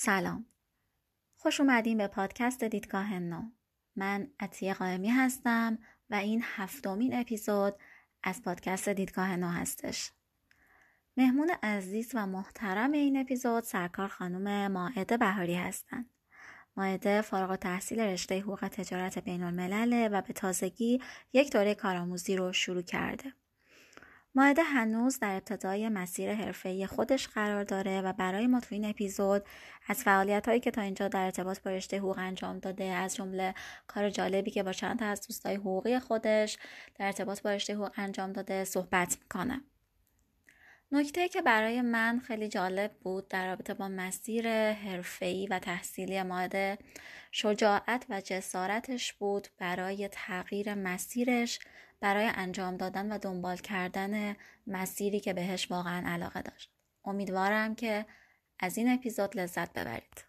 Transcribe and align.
سلام. 0.00 0.46
خوش 1.36 1.60
اومدین 1.60 1.98
به 1.98 2.06
پادکست 2.06 2.64
دیدگاه 2.64 3.18
نو. 3.18 3.42
من 3.96 4.30
عطیه 4.40 4.74
قائمی 4.74 5.08
هستم 5.08 5.78
و 6.10 6.14
این 6.14 6.42
هفتمین 6.44 7.14
اپیزود 7.14 7.74
از 8.22 8.42
پادکست 8.42 8.88
دیدگاه 8.88 9.36
نو 9.36 9.48
هستش. 9.48 10.12
مهمون 11.16 11.50
عزیز 11.62 12.10
و 12.14 12.26
محترم 12.26 12.92
این 12.92 13.16
اپیزود 13.16 13.64
سرکار 13.64 14.08
خانم 14.08 14.72
ماعده 14.72 15.16
بهاری 15.16 15.54
هستند 15.54 16.10
ماعده 16.76 17.20
فارغ 17.20 17.56
تحصیل 17.56 18.00
رشته 18.00 18.40
حقوق 18.40 18.68
تجارت 18.68 19.18
بین 19.18 19.42
و 20.08 20.22
به 20.22 20.32
تازگی 20.32 21.00
یک 21.32 21.52
دوره 21.52 21.74
کارآموزی 21.74 22.36
رو 22.36 22.52
شروع 22.52 22.82
کرده. 22.82 23.32
ماهده 24.34 24.62
هنوز 24.62 25.18
در 25.18 25.36
ابتدای 25.36 25.88
مسیر 25.88 26.34
حرفه‌ای 26.34 26.86
خودش 26.86 27.28
قرار 27.28 27.64
داره 27.64 28.00
و 28.00 28.12
برای 28.12 28.46
ما 28.46 28.60
تو 28.60 28.74
این 28.74 28.84
اپیزود 28.84 29.42
از 29.88 30.02
فعالیت 30.02 30.48
هایی 30.48 30.60
که 30.60 30.70
تا 30.70 30.80
اینجا 30.80 31.08
در 31.08 31.24
ارتباط 31.24 31.62
با 31.62 31.70
رشته 31.70 31.98
حقوق 31.98 32.18
انجام 32.18 32.58
داده 32.58 32.84
از 32.84 33.16
جمله 33.16 33.54
کار 33.86 34.10
جالبی 34.10 34.50
که 34.50 34.62
با 34.62 34.72
چند 34.72 34.98
تا 34.98 35.04
از 35.04 35.26
دوستای 35.26 35.54
حقوقی 35.54 35.98
خودش 35.98 36.58
در 36.98 37.06
ارتباط 37.06 37.42
با 37.42 37.50
رشته 37.50 37.74
حقوق 37.74 37.92
انجام 37.96 38.32
داده 38.32 38.64
صحبت 38.64 39.16
می‌کنه. 39.22 39.60
نکته 40.92 41.28
که 41.28 41.42
برای 41.42 41.82
من 41.82 42.18
خیلی 42.18 42.48
جالب 42.48 42.92
بود 42.92 43.28
در 43.28 43.46
رابطه 43.46 43.74
با 43.74 43.88
مسیر 43.88 44.72
حرفه‌ای 44.72 45.46
و 45.46 45.58
تحصیلی 45.58 46.22
ماده 46.22 46.78
شجاعت 47.32 48.06
و 48.08 48.20
جسارتش 48.20 49.12
بود 49.12 49.48
برای 49.58 50.08
تغییر 50.12 50.74
مسیرش 50.74 51.58
برای 52.00 52.30
انجام 52.34 52.76
دادن 52.76 53.12
و 53.12 53.18
دنبال 53.18 53.56
کردن 53.56 54.36
مسیری 54.66 55.20
که 55.20 55.32
بهش 55.32 55.70
واقعا 55.70 56.08
علاقه 56.08 56.42
داشت. 56.42 56.70
امیدوارم 57.04 57.74
که 57.74 58.06
از 58.60 58.78
این 58.78 58.92
اپیزود 58.92 59.36
لذت 59.36 59.72
ببرید. 59.72 60.27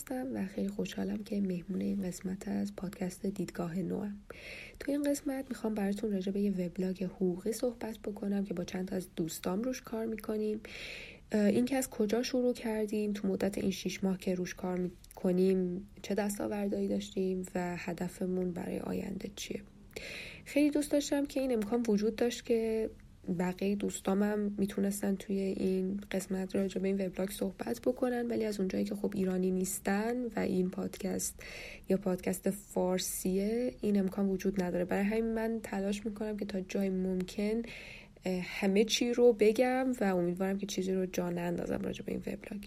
هستم 0.00 0.26
و 0.34 0.46
خیلی 0.46 0.68
خوشحالم 0.68 1.24
که 1.24 1.40
مهمون 1.40 1.80
این 1.80 2.02
قسمت 2.02 2.48
از 2.48 2.76
پادکست 2.76 3.26
دیدگاه 3.26 3.78
نوم 3.78 4.16
تو 4.80 4.92
این 4.92 5.02
قسمت 5.02 5.44
می‌خوام 5.48 5.74
براتون 5.74 6.12
راجع 6.12 6.32
به 6.32 6.40
یه 6.40 6.50
وبلاگ 6.50 7.04
حقوقی 7.04 7.52
صحبت 7.52 7.98
بکنم 7.98 8.44
که 8.44 8.54
با 8.54 8.64
چند 8.64 8.94
از 8.94 9.08
دوستام 9.16 9.62
روش 9.62 9.82
کار 9.82 10.06
می‌کنیم. 10.06 10.60
اینکه 11.32 11.76
از 11.76 11.90
کجا 11.90 12.22
شروع 12.22 12.54
کردیم 12.54 13.12
تو 13.12 13.28
مدت 13.28 13.58
این 13.58 13.70
شیش 13.70 14.04
ماه 14.04 14.18
که 14.18 14.34
روش 14.34 14.54
کار 14.54 14.78
می‌کنیم 14.78 15.88
چه 16.02 16.14
دستاوردهایی 16.14 16.88
داشتیم 16.88 17.46
و 17.54 17.76
هدفمون 17.78 18.52
برای 18.52 18.78
آینده 18.78 19.30
چیه؟ 19.36 19.62
خیلی 20.44 20.70
دوست 20.70 20.90
داشتم 20.92 21.26
که 21.26 21.40
این 21.40 21.52
امکان 21.52 21.84
وجود 21.88 22.16
داشت 22.16 22.44
که 22.44 22.90
بقیه 23.38 23.74
دوستامم 23.76 24.54
می‌تونستن 24.58 25.14
توی 25.14 25.38
این 25.38 26.00
قسمت 26.10 26.56
راجع 26.56 26.80
به 26.80 26.88
این 26.88 27.06
وبلاگ 27.06 27.30
صحبت 27.30 27.80
بکنن 27.80 28.26
ولی 28.26 28.44
از 28.44 28.58
اونجایی 28.58 28.84
که 28.84 28.94
خب 28.94 29.12
ایرانی 29.14 29.50
نیستن 29.50 30.26
و 30.36 30.38
این 30.38 30.70
پادکست 30.70 31.42
یا 31.88 31.96
پادکست 31.96 32.50
فارسیه 32.50 33.74
این 33.80 33.98
امکان 33.98 34.28
وجود 34.28 34.62
نداره. 34.62 34.84
برای 34.84 35.04
همین 35.04 35.34
من 35.34 35.60
تلاش 35.62 36.06
می‌کنم 36.06 36.36
که 36.36 36.44
تا 36.44 36.60
جای 36.60 36.90
ممکن 36.90 37.62
همه 38.42 38.84
چی 38.84 39.12
رو 39.12 39.32
بگم 39.32 39.92
و 40.00 40.04
امیدوارم 40.04 40.58
که 40.58 40.66
چیزی 40.66 40.92
رو 40.92 41.06
جا 41.06 41.30
نندازم 41.30 41.82
راجع 41.82 42.04
به 42.04 42.12
این 42.12 42.20
وبلاگ. 42.20 42.64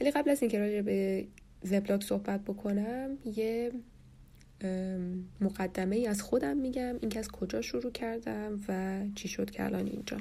ولی 0.00 0.10
قبل 0.10 0.30
از 0.30 0.42
اینکه 0.42 0.58
راجع 0.58 0.80
به 0.80 1.26
وبلاگ 1.70 2.02
صحبت 2.02 2.44
بکنم 2.44 3.18
یه 3.36 3.72
مقدمه 5.40 5.96
ای 5.96 6.06
از 6.06 6.22
خودم 6.22 6.56
میگم 6.56 6.94
اینکه 7.00 7.18
از 7.18 7.28
کجا 7.28 7.62
شروع 7.62 7.92
کردم 7.92 8.60
و 8.68 9.00
چی 9.14 9.28
شد 9.28 9.50
که 9.50 9.64
الان 9.64 9.86
اینجا. 9.86 10.16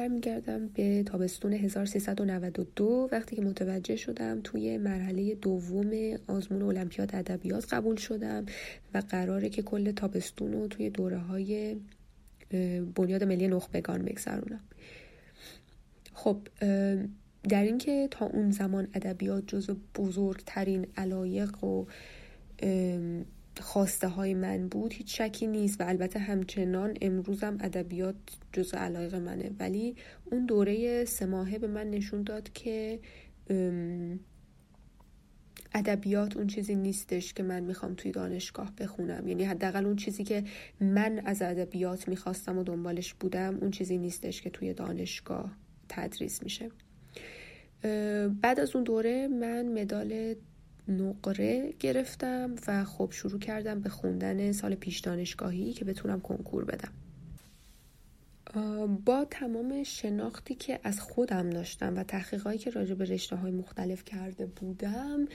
برمیگردم 0.00 0.66
به 0.68 1.02
تابستون 1.02 1.52
1392 1.52 3.08
وقتی 3.12 3.36
که 3.36 3.42
متوجه 3.42 3.96
شدم 3.96 4.40
توی 4.44 4.78
مرحله 4.78 5.34
دوم 5.34 5.90
آزمون 6.26 6.62
المپیاد 6.62 7.10
ادبیات 7.14 7.74
قبول 7.74 7.96
شدم 7.96 8.46
و 8.94 9.02
قراره 9.08 9.48
که 9.48 9.62
کل 9.62 9.92
تابستون 9.92 10.52
رو 10.52 10.66
توی 10.66 10.90
دوره 10.90 11.18
های 11.18 11.76
بنیاد 12.94 13.24
ملی 13.24 13.48
نخبگان 13.48 14.02
بگذرونم. 14.02 14.60
خب 16.14 16.36
در 17.48 17.62
اینکه 17.62 18.08
تا 18.10 18.26
اون 18.26 18.50
زمان 18.50 18.88
ادبیات 18.94 19.46
جزو 19.46 19.76
بزرگترین 19.94 20.86
علایق 20.96 21.64
و 21.64 21.84
خواسته 23.60 24.08
های 24.08 24.34
من 24.34 24.68
بود 24.68 24.92
هیچ 24.92 25.20
شکی 25.20 25.46
نیست 25.46 25.80
و 25.80 25.88
البته 25.88 26.18
همچنان 26.18 26.96
امروزم 27.02 27.58
ادبیات 27.60 28.14
جزء 28.52 28.76
علایق 28.76 29.14
منه. 29.14 29.50
ولی 29.58 29.96
اون 30.24 30.46
دوره 30.46 31.04
سه 31.04 31.26
ماهه 31.26 31.58
به 31.58 31.66
من 31.66 31.90
نشون 31.90 32.22
داد 32.22 32.52
که 32.52 33.00
ادبیات 35.74 36.36
اون 36.36 36.46
چیزی 36.46 36.74
نیستش 36.74 37.34
که 37.34 37.42
من 37.42 37.60
می‌خوام 37.60 37.94
توی 37.94 38.10
دانشگاه 38.10 38.72
بخونم. 38.78 39.28
یعنی 39.28 39.44
حداقل 39.44 39.86
اون 39.86 39.96
چیزی 39.96 40.24
که 40.24 40.44
من 40.80 41.22
از 41.24 41.42
ادبیات 41.42 42.08
می‌خواستم 42.08 42.58
و 42.58 42.62
دنبالش 42.62 43.14
بودم 43.14 43.58
اون 43.60 43.70
چیزی 43.70 43.98
نیستش 43.98 44.42
که 44.42 44.50
توی 44.50 44.74
دانشگاه 44.74 45.56
تدریس 45.88 46.42
میشه. 46.42 46.70
بعد 48.42 48.60
از 48.60 48.76
اون 48.76 48.84
دوره 48.84 49.28
من 49.28 49.80
مدال 49.80 50.34
نقره 50.88 51.74
گرفتم 51.80 52.54
و 52.66 52.84
خب 52.84 53.08
شروع 53.12 53.38
کردم 53.38 53.80
به 53.80 53.88
خوندن 53.88 54.52
سال 54.52 54.74
پیش 54.74 55.00
دانشگاهی 55.00 55.72
که 55.72 55.84
بتونم 55.84 56.20
کنکور 56.20 56.64
بدم. 56.64 56.92
با 59.04 59.26
تمام 59.30 59.82
شناختی 59.82 60.54
که 60.54 60.80
از 60.82 61.00
خودم 61.00 61.50
داشتم 61.50 61.96
و 61.96 62.02
تحقیقاتی 62.02 62.58
که 62.58 62.70
راجع 62.70 62.94
به 62.94 63.04
رشته 63.04 63.36
های 63.36 63.52
مختلف 63.52 64.04
کرده 64.04 64.46
بودم 64.46 65.28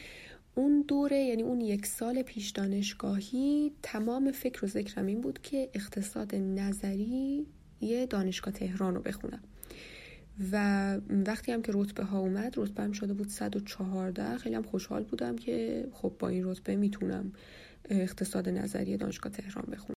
اون 0.56 0.82
دوره 0.88 1.18
یعنی 1.18 1.44
اون 1.44 1.62
یک 1.62 1.86
سال 1.86 2.22
پیش 2.22 2.50
دانشگاهی 2.50 3.72
تمام 3.84 4.32
فکر 4.32 4.66
و 4.66 4.68
ذکرم 4.68 5.06
این 5.06 5.22
بود 5.22 5.42
که 5.42 5.70
اقتصاد 5.74 6.36
نظری 6.36 7.48
یه 7.82 8.06
دانشگاه 8.06 8.54
تهران 8.54 8.96
رو 8.96 9.02
بخونم. 9.02 9.44
و 10.52 10.96
وقتی 11.28 11.52
هم 11.52 11.62
که 11.62 11.72
رتبه 11.76 12.04
ها 12.04 12.20
اومد 12.20 12.54
رتبه 12.58 12.84
هم 12.84 12.92
شده 12.92 13.14
بود 13.14 13.28
114 13.30 14.38
خیلی 14.38 14.56
هم 14.56 14.64
خوشحال 14.64 15.04
بودم 15.04 15.36
که 15.36 15.88
خب 15.94 16.14
با 16.20 16.28
این 16.28 16.46
رتبه 16.46 16.76
می‌تونم 16.76 17.32
اقتصاد 17.90 18.50
نظری 18.50 18.98
دانشگاه 18.98 19.32
تهران 19.32 19.66
بخونم. 19.72 19.95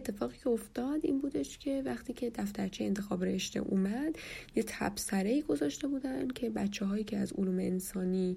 اتفاقی 0.00 0.36
که 0.36 0.48
افتاد 0.48 1.00
این 1.02 1.20
بودش 1.20 1.58
که 1.58 1.82
وقتی 1.86 2.12
که 2.12 2.30
دفترچه 2.30 2.84
انتخاب 2.84 3.24
رشته 3.24 3.60
اومد 3.60 4.18
یه 4.56 4.64
تبصره 4.66 5.42
گذاشته 5.42 5.88
بودن 5.88 6.28
که 6.28 6.50
بچه 6.50 6.84
هایی 6.84 7.04
که 7.04 7.16
از 7.16 7.32
علوم 7.32 7.58
انسانی 7.58 8.36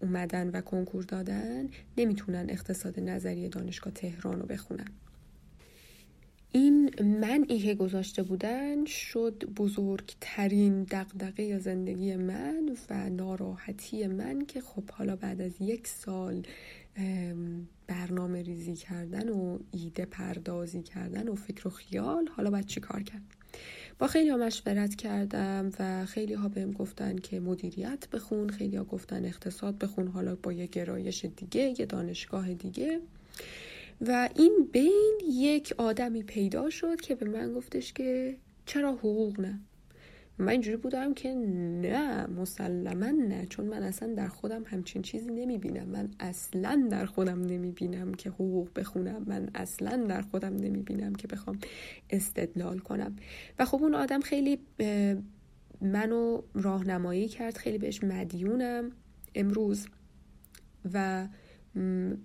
اومدن 0.00 0.48
و 0.48 0.60
کنکور 0.60 1.02
دادن 1.02 1.68
نمی‌تونن 1.96 2.46
اقتصاد 2.50 3.00
نظری 3.00 3.48
دانشگاه 3.48 3.92
تهران 3.92 4.40
رو 4.40 4.46
بخونن. 4.46 4.88
این 6.54 6.90
منعی 7.00 7.58
که 7.58 7.74
گذاشته 7.74 8.22
بودن 8.22 8.84
شد 8.84 9.44
بزرگترین 9.56 10.82
دقدقه 10.82 11.58
زندگی 11.58 12.16
من 12.16 12.76
و 12.90 13.10
ناراحتی 13.10 14.06
من 14.06 14.46
که 14.46 14.60
خب 14.60 14.90
حالا 14.90 15.16
بعد 15.16 15.40
از 15.40 15.52
یک 15.60 15.86
سال 15.86 16.42
برنامه 17.86 18.42
ریزی 18.42 18.74
کردن 18.74 19.28
و 19.28 19.58
ایده 19.70 20.04
پردازی 20.04 20.82
کردن 20.82 21.28
و 21.28 21.34
فکر 21.34 21.68
و 21.68 21.70
خیال. 21.70 22.28
حالا 22.36 22.50
باید 22.50 22.66
چی 22.66 22.80
کار 22.80 23.02
کرد؟ 23.02 23.22
با 23.98 24.06
خیلی 24.06 24.30
ها 24.30 24.36
مشورت 24.36 24.94
کردم 24.94 25.70
و 25.78 26.06
خیلی 26.06 26.34
ها 26.34 26.48
بهم 26.48 26.72
گفتن 26.72 27.16
که 27.16 27.40
مدیریت 27.40 28.08
بخون 28.12 28.48
خیلی 28.50 28.76
ها 28.76 28.84
گفتن 28.84 29.24
اقتصاد 29.24 29.78
بخون 29.78 30.08
حالا 30.08 30.36
با 30.42 30.52
یه 30.52 30.66
گرایش 30.66 31.24
دیگه 31.24 31.74
یه 31.78 31.86
دانشگاه 31.86 32.54
دیگه. 32.54 33.00
و 34.00 34.28
این 34.36 34.68
بین 34.72 35.18
یک 35.30 35.74
آدمی 35.78 36.22
پیدا 36.22 36.70
شد 36.70 37.00
که 37.00 37.14
به 37.14 37.28
من 37.28 37.52
گفتش 37.52 37.92
که 37.92 38.36
چرا 38.66 38.92
حقوق 38.92 39.40
نه؟ 39.40 39.60
من 40.38 40.48
اینجوری 40.48 40.76
بودم 40.76 41.14
که 41.14 41.34
نه 41.34 42.26
مسلما 42.26 43.10
نه 43.10 43.46
چون 43.46 43.66
من 43.66 43.82
اصلا 43.82 44.14
در 44.14 44.28
خودم 44.28 44.62
همچین 44.66 45.02
چیزی 45.02 45.30
نمی‌بینم. 45.30 45.88
من 45.88 46.08
اصلا 46.20 46.88
در 46.90 47.06
خودم 47.06 47.40
نمی‌بینم 47.40 48.14
که 48.14 48.30
حقوق 48.30 48.68
بخونم. 48.76 49.24
من 49.26 49.48
اصلا 49.54 49.96
در 49.96 50.22
خودم 50.22 50.56
نمی‌بینم 50.56 51.14
که 51.14 51.28
بخوام 51.28 51.58
استدلال 52.10 52.78
کنم. 52.78 53.16
و 53.58 53.64
خب 53.64 53.82
اون 53.82 53.94
آدم 53.94 54.20
خیلی 54.20 54.58
منو 55.80 56.42
راهنمایی 56.54 57.28
کرد 57.28 57.56
خیلی 57.56 57.78
بهش 57.78 58.04
مدیونم 58.04 58.90
امروز. 59.34 59.86
و 60.94 61.26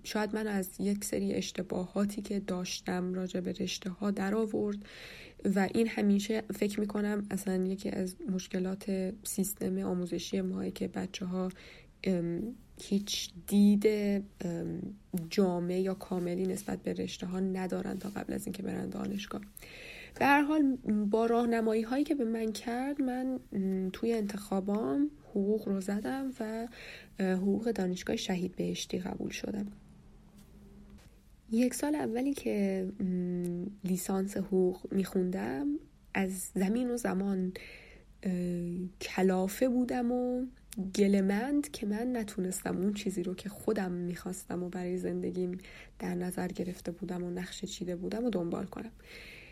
شاید 0.02 0.34
من 0.34 0.46
از 0.46 0.68
یک 0.78 1.04
سری 1.04 1.34
اشتباهاتی 1.34 2.22
که 2.22 2.40
داشتم 2.40 3.14
راجع 3.14 3.40
به 3.40 3.52
رشته 3.52 3.90
ها 3.90 4.10
در 4.10 4.34
آورد 4.34 4.78
و 5.54 5.68
این 5.74 5.88
همیشه 5.88 6.42
فکر 6.54 6.80
می‌کنم 6.80 7.26
اصلا 7.30 7.64
یکی 7.66 7.90
از 7.90 8.16
مشکلات 8.32 9.12
سیستم 9.24 9.78
آموزشی 9.78 10.40
ما 10.40 10.68
که 10.68 10.88
بچه 10.88 11.26
ها 11.26 11.48
هیچ 12.80 13.30
دید 13.46 13.86
جامعه 15.30 15.80
یا 15.80 15.94
کاملی 15.94 16.46
نسبت 16.46 16.82
به 16.82 16.92
رشته 16.92 17.26
ها 17.26 17.40
ندارن 17.40 17.98
تا 17.98 18.08
قبل 18.08 18.32
از 18.32 18.46
اینکه 18.46 18.62
برن 18.62 18.88
دانشگاه. 18.88 19.40
به 20.18 20.24
هر 20.24 20.42
حال 20.42 20.76
با 21.10 21.26
راهنمایی 21.26 21.82
هایی 21.82 22.04
که 22.04 22.14
به 22.14 22.24
من 22.24 22.52
کرد 22.52 23.02
من 23.02 23.40
توی 23.92 24.12
انتخابام 24.12 25.10
حقوق 25.30 25.68
رو 25.68 25.80
زدم 25.80 26.32
و 26.40 26.68
حقوق 27.20 27.70
دانشگاه 27.70 28.16
شهید 28.16 28.56
بهشتی 28.56 28.98
قبول 28.98 29.30
شدم. 29.30 29.66
یک 31.50 31.74
سال 31.74 31.94
اولی 31.94 32.34
که 32.34 32.86
لیسانس 33.84 34.36
حقوق 34.36 34.92
میخوندم 34.92 35.66
از 36.14 36.50
زمین 36.54 36.90
و 36.90 36.96
زمان 36.96 37.52
کلافه 39.00 39.68
بودم 39.68 40.12
و 40.12 40.46
گلمند 40.94 41.70
که 41.70 41.86
من 41.86 42.16
نتونستم 42.16 42.76
اون 42.76 42.94
چیزی 42.94 43.22
رو 43.22 43.34
که 43.34 43.48
خودم 43.48 43.92
می‌خواستم 43.92 44.62
و 44.62 44.68
برای 44.68 44.98
زندگیم 44.98 45.58
در 45.98 46.14
نظر 46.14 46.48
گرفته 46.48 46.90
بودم 46.90 47.24
و 47.24 47.30
نقشه 47.30 47.66
چیده 47.66 47.96
بودم 47.96 48.24
و 48.24 48.30
دنبال 48.30 48.64
کنم. 48.64 48.92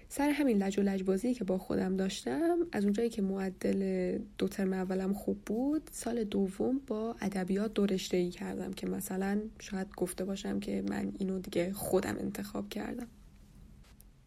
سر 0.08 0.30
همین 0.30 0.62
لج 0.62 0.78
و 0.78 0.82
لجبازی 0.82 1.34
که 1.34 1.44
با 1.44 1.58
خودم 1.58 1.96
داشتم 1.96 2.58
از 2.72 2.84
اونجایی 2.84 3.08
که 3.08 3.22
معدل 3.22 4.18
دو 4.38 4.48
ترم 4.48 4.72
اولم 4.72 5.12
خوب 5.12 5.38
بود 5.46 5.90
سال 5.92 6.24
دوم 6.24 6.80
با 6.86 7.16
ادبیات 7.20 7.74
دو 7.74 7.86
رشته 7.86 8.16
ای 8.16 8.30
کردم 8.30 8.72
که 8.72 8.86
مثلا 8.86 9.40
شاید 9.58 9.86
گفته 9.96 10.24
باشم 10.24 10.60
که 10.60 10.82
من 10.88 11.12
اینو 11.18 11.38
دیگه 11.38 11.72
خودم 11.72 12.16
انتخاب 12.18 12.68
کردم. 12.68 13.06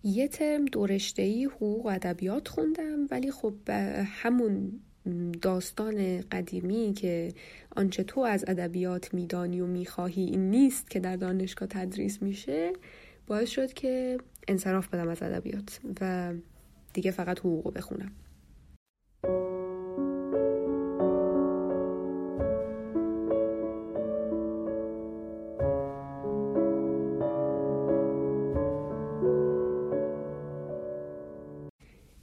یه 0.04 0.28
ترم 0.28 0.66
دو 0.66 0.86
رشته 0.86 1.22
ای 1.22 1.46
حقوق 1.46 1.86
و 1.86 1.90
ادبیات 1.90 2.48
خوندم 2.48 3.08
ولی 3.12 3.32
خب 3.32 3.54
همون 4.06 4.80
داستان 5.42 6.22
قدیمی 6.22 6.94
که 6.94 7.34
آنچه 7.76 8.04
تو 8.04 8.22
از 8.22 8.46
ادبیات 8.48 9.14
میدانی 9.14 9.62
و 9.62 9.66
می‌خواهی 9.66 10.24
این 10.24 10.50
نیست 10.50 10.90
که 10.90 11.00
در 11.00 11.16
دانشگاه 11.16 11.68
تدریس 11.68 12.22
میشه 12.22 12.74
باعث 13.28 13.50
شد 13.50 13.74
که 13.74 14.18
انصراف 14.50 14.88
بدم 14.88 15.08
از 15.08 15.24
ادبیات 15.24 15.80
و 16.02 16.34
دیگه 16.94 17.12
فقط 17.12 17.40
حقوق 17.40 17.74
بخونم. 17.74 18.12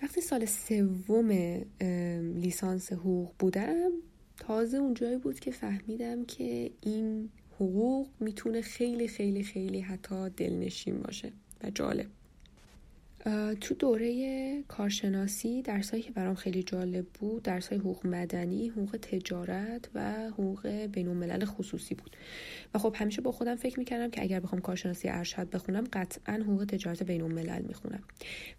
وقتی 0.02 0.20
سال 0.20 0.44
سوم 0.44 1.30
لیسانس 2.34 2.92
حقوق 2.92 3.32
بودم 3.38 3.90
تازه 4.36 4.76
اونجایی 4.76 5.16
بود 5.16 5.40
که 5.40 5.50
فهمیدم 5.50 6.24
که 6.24 6.70
این 6.80 7.30
حقوق 7.54 8.08
می‌تونه 8.20 8.60
خیلی 8.60 9.08
خیلی 9.08 9.42
خیلی 9.42 9.80
حتی 9.80 10.30
دلنشین 10.30 11.02
باشه 11.02 11.32
و 11.64 11.70
جالب. 11.70 12.15
تو 13.60 13.74
دوره 13.74 14.62
کارشناسی 14.68 15.62
درسایی 15.62 16.02
که 16.02 16.10
برام 16.10 16.34
خیلی 16.34 16.62
جالب 16.62 17.06
بود 17.06 17.42
درسای 17.42 17.78
حقوق 17.78 18.06
مدنی، 18.06 18.68
حقوق 18.68 18.96
تجارت 18.96 19.88
و 19.94 20.28
حقوق 20.28 20.66
بین 20.68 21.08
الملل 21.08 21.44
خصوصی 21.44 21.94
بود. 21.94 22.16
و 22.74 22.78
خب 22.78 22.94
همیشه 22.98 23.22
با 23.22 23.32
خودم 23.32 23.54
فکر 23.54 23.78
می‌کردم 23.78 24.10
که 24.10 24.22
اگر 24.22 24.40
بخوام 24.40 24.60
کارشناسی 24.60 25.08
ارشد 25.08 25.50
بخونم 25.50 25.84
قطعا 25.92 26.34
حقوق 26.34 26.64
تجارت 26.64 27.02
بین 27.02 27.22
الملل 27.22 27.62
می‌خونم. 27.62 28.02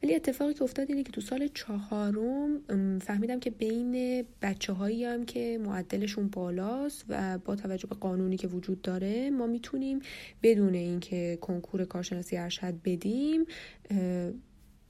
ولی 0.03 0.15
اتفاقی 0.15 0.53
که 0.53 0.63
افتاد 0.63 0.89
اینه 0.89 1.03
که 1.03 1.11
تو 1.11 1.21
سال 1.21 1.47
چهارم 1.47 2.61
فهمیدم 2.99 3.39
که 3.39 3.49
بین 3.49 4.25
بچه 4.41 4.73
هایی 4.73 5.05
هم 5.05 5.25
که 5.25 5.59
معدلشون 5.63 6.27
بالاست 6.27 7.05
و 7.09 7.37
با 7.37 7.55
توجه 7.55 7.87
به 7.87 7.95
قانونی 7.95 8.37
که 8.37 8.47
وجود 8.47 8.81
داره 8.81 9.29
ما 9.29 9.47
می‌تونیم 9.47 9.99
بدون 10.43 10.73
اینکه 10.73 11.37
کنکور 11.41 11.85
کارشناسی 11.85 12.37
ارشد 12.37 12.73
بدیم 12.85 13.45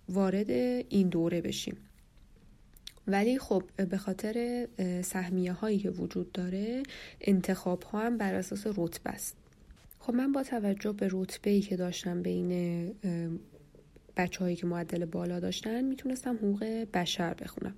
وارد 0.09 0.49
این 0.89 1.09
دوره 1.09 1.41
بشیم. 1.41 1.77
ولی 3.07 3.39
خب 3.39 3.63
به 3.89 3.97
خاطر 3.97 4.67
سهمیه 5.01 5.51
هایی 5.51 5.79
که 5.79 5.89
وجود 5.89 6.31
داره 6.31 6.83
انتخاب 7.21 7.83
ها 7.83 7.99
هم 7.99 8.17
بر 8.17 8.33
اساس 8.35 8.67
رتبه 8.77 9.09
است. 9.09 9.35
خب 9.99 10.13
من 10.13 10.31
با 10.31 10.43
توجه 10.43 10.91
به 10.91 11.09
رتبه 11.11 11.49
ای 11.49 11.61
که 11.61 11.75
داشتم 11.75 12.21
بین 12.21 12.51
بچه 14.17 14.39
هایی 14.39 14.55
که 14.55 14.65
معدل 14.67 15.05
بالا 15.05 15.39
داشتن 15.39 15.81
می‌تونستم 15.81 16.35
حقوق 16.35 16.63
بشر 16.93 17.33
بخونم. 17.33 17.75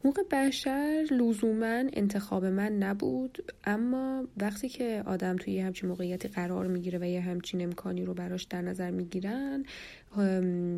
حقوق 0.00 0.20
بشر 0.30 1.06
لزوما 1.10 1.84
انتخاب 1.92 2.44
من 2.44 2.72
نبود 2.72 3.44
اما 3.64 4.24
وقتی 4.36 4.68
که 4.68 5.02
آدم 5.06 5.36
توی 5.36 5.52
یه 5.52 5.64
همچین 5.64 5.88
موقعیتی 5.88 6.28
قرار 6.28 6.66
می‌گیره 6.66 6.98
و 6.98 7.04
یه 7.04 7.20
همچین 7.20 7.62
امکانی 7.62 8.04
رو 8.04 8.14
براش 8.14 8.44
در 8.44 8.62
نظر 8.62 8.90
می‌گیرن 8.90 9.64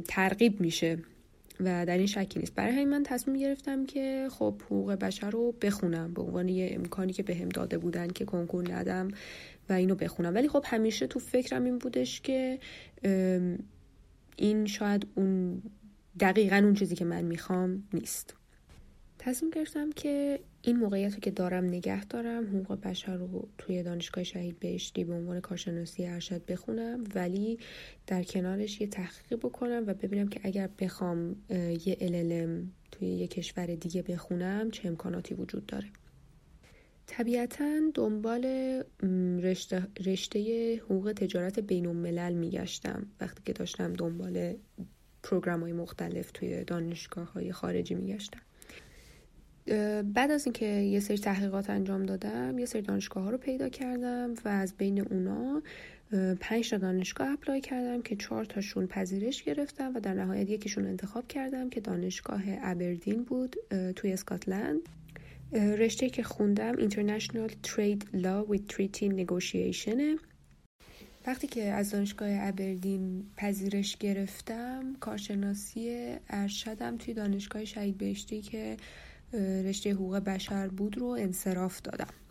ترغیب 0.08 0.60
میشه 0.60 0.98
و 1.60 1.86
در 1.86 1.98
این 1.98 2.06
شکی 2.06 2.38
نیست. 2.38 2.54
برای 2.54 2.72
همین 2.72 2.88
من 2.88 3.02
تصمیم 3.02 3.38
گرفتم 3.38 3.86
که 3.86 4.28
خب 4.30 4.54
حقوق 4.64 4.92
بشر 4.92 5.30
رو 5.30 5.52
بخونم 5.52 6.14
به 6.14 6.22
عنوان 6.22 6.48
یه 6.48 6.70
امکانی 6.72 7.12
که 7.12 7.22
بهم 7.22 7.48
داده 7.48 7.78
بودن 7.78 8.08
که 8.08 8.24
کنکور 8.24 8.74
ندم 8.74 9.08
و 9.68 9.72
اینو 9.72 9.94
بخونم. 9.94 10.34
ولی 10.34 10.48
خب 10.48 10.64
همیشه 10.66 11.06
تو 11.06 11.18
فکرم 11.18 11.64
این 11.64 11.78
بودش 11.78 12.20
که 12.20 12.58
این 14.36 14.66
شاید 14.66 15.06
اون 15.14 15.62
دقیقا 16.20 16.56
اون 16.56 16.74
چیزی 16.74 16.94
که 16.94 17.04
من 17.04 17.22
می‌خوام 17.22 17.82
نیست. 17.92 18.34
تصمیم 19.24 19.50
گرفتم 19.50 19.92
که 19.92 20.40
این 20.62 20.76
موقعیت 20.76 21.14
رو 21.14 21.20
که 21.20 21.30
دارم 21.30 21.64
نگه 21.64 22.04
دارم 22.04 22.46
حقوق 22.46 22.80
بشر 22.80 23.16
رو 23.16 23.48
توی 23.58 23.82
دانشگاه 23.82 24.24
شهید 24.24 24.58
بهشتی 24.58 25.04
به 25.04 25.14
عنوان 25.14 25.40
کارشناسی 25.40 26.06
ارشد 26.06 26.44
بخونم 26.44 27.04
ولی 27.14 27.58
در 28.06 28.22
کنارش 28.22 28.80
یه 28.80 28.86
تحقیق 28.86 29.38
بکنم 29.38 29.84
و 29.86 29.94
ببینم 29.94 30.28
که 30.28 30.40
اگر 30.42 30.68
بخوام 30.78 31.36
یه 31.50 31.96
LLM 32.00 32.66
توی 32.92 33.08
یه 33.08 33.26
کشور 33.26 33.66
دیگه 33.66 34.02
بخونم 34.02 34.70
چه 34.70 34.88
امکاناتی 34.88 35.34
وجود 35.34 35.66
داره. 35.66 35.88
طبیعتا 37.06 37.80
دنبال 37.94 38.44
رشته, 39.42 39.86
رشته 40.06 40.74
حقوق 40.76 41.12
تجارت 41.16 41.60
بین 41.60 41.86
الملل 41.86 42.32
میگشتم 42.32 43.06
وقتی 43.20 43.42
که 43.44 43.52
داشتم 43.52 43.92
دنبال 43.92 44.54
پروگرام 45.22 45.60
های 45.60 45.72
مختلف 45.72 46.30
توی 46.30 46.64
دانشگاه 46.64 47.32
های 47.32 47.52
خارجی 47.52 47.94
میگشتم. 47.94 48.40
بعد 50.14 50.30
از 50.30 50.46
اینکه 50.46 50.66
یه 50.66 51.00
سری 51.00 51.18
تحقیقات 51.18 51.70
انجام 51.70 52.06
دادم 52.06 52.58
یه 52.58 52.66
سری 52.66 52.82
دانشگاه 52.82 53.24
ها 53.24 53.30
رو 53.30 53.38
پیدا 53.38 53.68
کردم 53.68 54.34
و 54.44 54.48
از 54.48 54.74
بین 54.76 55.00
اونا 55.00 55.62
پنج 56.40 56.70
تا 56.70 56.76
دانشگاه 56.76 57.32
اپلای 57.32 57.60
کردم 57.60 58.02
که 58.02 58.16
چهار 58.16 58.44
تاشون 58.44 58.86
پذیرش 58.86 59.42
گرفتم 59.42 59.96
و 59.96 60.00
در 60.00 60.14
نهایت 60.14 60.50
یکیشون 60.50 60.86
انتخاب 60.86 61.28
کردم 61.28 61.70
که 61.70 61.80
دانشگاه 61.80 62.42
ابردین 62.46 63.24
بود 63.24 63.56
توی 63.96 64.12
اسکاتلند. 64.12 64.80
رشته 65.52 66.10
که 66.10 66.22
خوندم 66.22 66.88
International 66.88 67.50
Trade 67.68 68.04
Law 68.14 68.52
with 68.52 68.74
Treaty 68.74 69.08
Negotiation 69.20 70.20
وقتی 71.26 71.46
که 71.46 71.62
از 71.64 71.90
دانشگاه 71.90 72.28
ابردین 72.32 73.24
پذیرش 73.36 73.96
گرفتم 73.96 74.96
کارشناسی 75.00 76.14
ارشدم 76.28 76.96
توی 76.96 77.14
دانشگاه 77.14 77.64
شهید 77.64 77.98
بهشتی 77.98 78.40
که 78.40 78.76
رشته 79.34 79.92
حقوق 79.92 80.16
بشر 80.16 80.68
بود 80.68 80.98
رو 80.98 81.06
انصراف 81.06 81.82
دادم. 81.82 82.21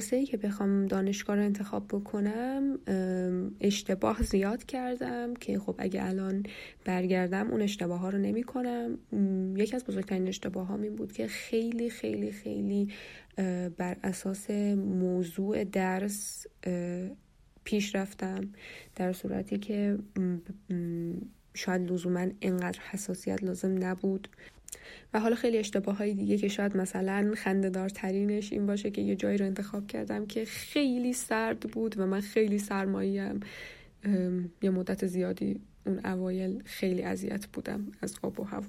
این 0.00 0.08
پروسه 0.08 0.26
که 0.26 0.36
بخوام 0.36 0.86
دانشگاه 0.86 1.36
رو 1.36 1.42
انتخاب 1.42 1.88
بکنم 1.88 2.78
اشتباه 3.60 4.22
زیاد 4.22 4.64
کردم 4.64 5.34
که 5.34 5.58
خب 5.58 5.74
اگه 5.78 6.04
الان 6.04 6.42
برگردم 6.84 7.50
اون 7.50 7.62
اشتباه 7.62 8.00
ها 8.00 8.08
رو 8.08 8.18
نمی 8.18 8.42
کنم 8.42 8.98
یکی 9.56 9.76
از 9.76 9.84
بزرگترین 9.84 10.28
اشتباه 10.28 10.66
ها 10.66 10.76
این 10.76 10.96
بود 10.96 11.12
که 11.12 11.26
خیلی 11.26 11.90
خیلی 11.90 12.32
خیلی 12.32 12.88
بر 13.76 13.96
اساس 14.02 14.50
موضوع 14.76 15.64
درس 15.64 16.46
پیش 17.64 17.94
رفتم. 17.94 18.40
در 18.96 19.12
صورتی 19.12 19.58
که 19.58 19.98
شاید 21.54 21.92
لزوما 21.92 22.26
اینقدر 22.40 22.80
حساسیت 22.90 23.44
لازم 23.44 23.84
نبود. 23.84 24.28
و 25.14 25.20
حالا 25.20 25.34
خیلی 25.34 25.58
اشتباه 25.58 25.96
های 25.96 26.14
دیگه 26.14 26.38
که 26.38 26.48
شاید 26.48 26.76
مثلا 26.76 27.32
خندهدارترینش 27.36 28.52
این 28.52 28.66
باشه 28.66 28.90
که 28.90 29.02
یه 29.02 29.16
جایی 29.16 29.38
رو 29.38 29.46
انتخاب 29.46 29.86
کردم 29.86 30.26
که 30.26 30.44
خیلی 30.44 31.12
سرد 31.12 31.60
بود 31.60 31.98
و 31.98 32.06
من 32.06 32.20
خیلی 32.20 32.58
سرماییم 32.58 33.40
یه 34.62 34.70
مدت 34.70 35.06
زیادی 35.06 35.60
اون 35.86 36.06
اوایل 36.06 36.62
خیلی 36.64 37.02
اذیت 37.02 37.46
بودم 37.46 37.92
از 38.02 38.14
آب 38.22 38.40
و 38.40 38.44
هوا. 38.44 38.66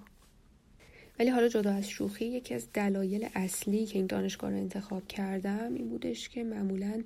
ولی 1.19 1.29
حالا 1.29 1.47
جدا 1.47 1.71
از 1.71 1.89
شوخی 1.89 2.25
یکی 2.25 2.53
از 2.53 2.67
دلایل 2.73 3.27
اصلی 3.35 3.85
که 3.85 3.97
این 3.97 4.07
دانشگاه 4.07 4.49
رو 4.49 4.57
انتخاب 4.57 5.07
کردم 5.07 5.73
این 5.73 5.89
بودش 5.89 6.29
که 6.29 6.43
معمولا 6.43 7.03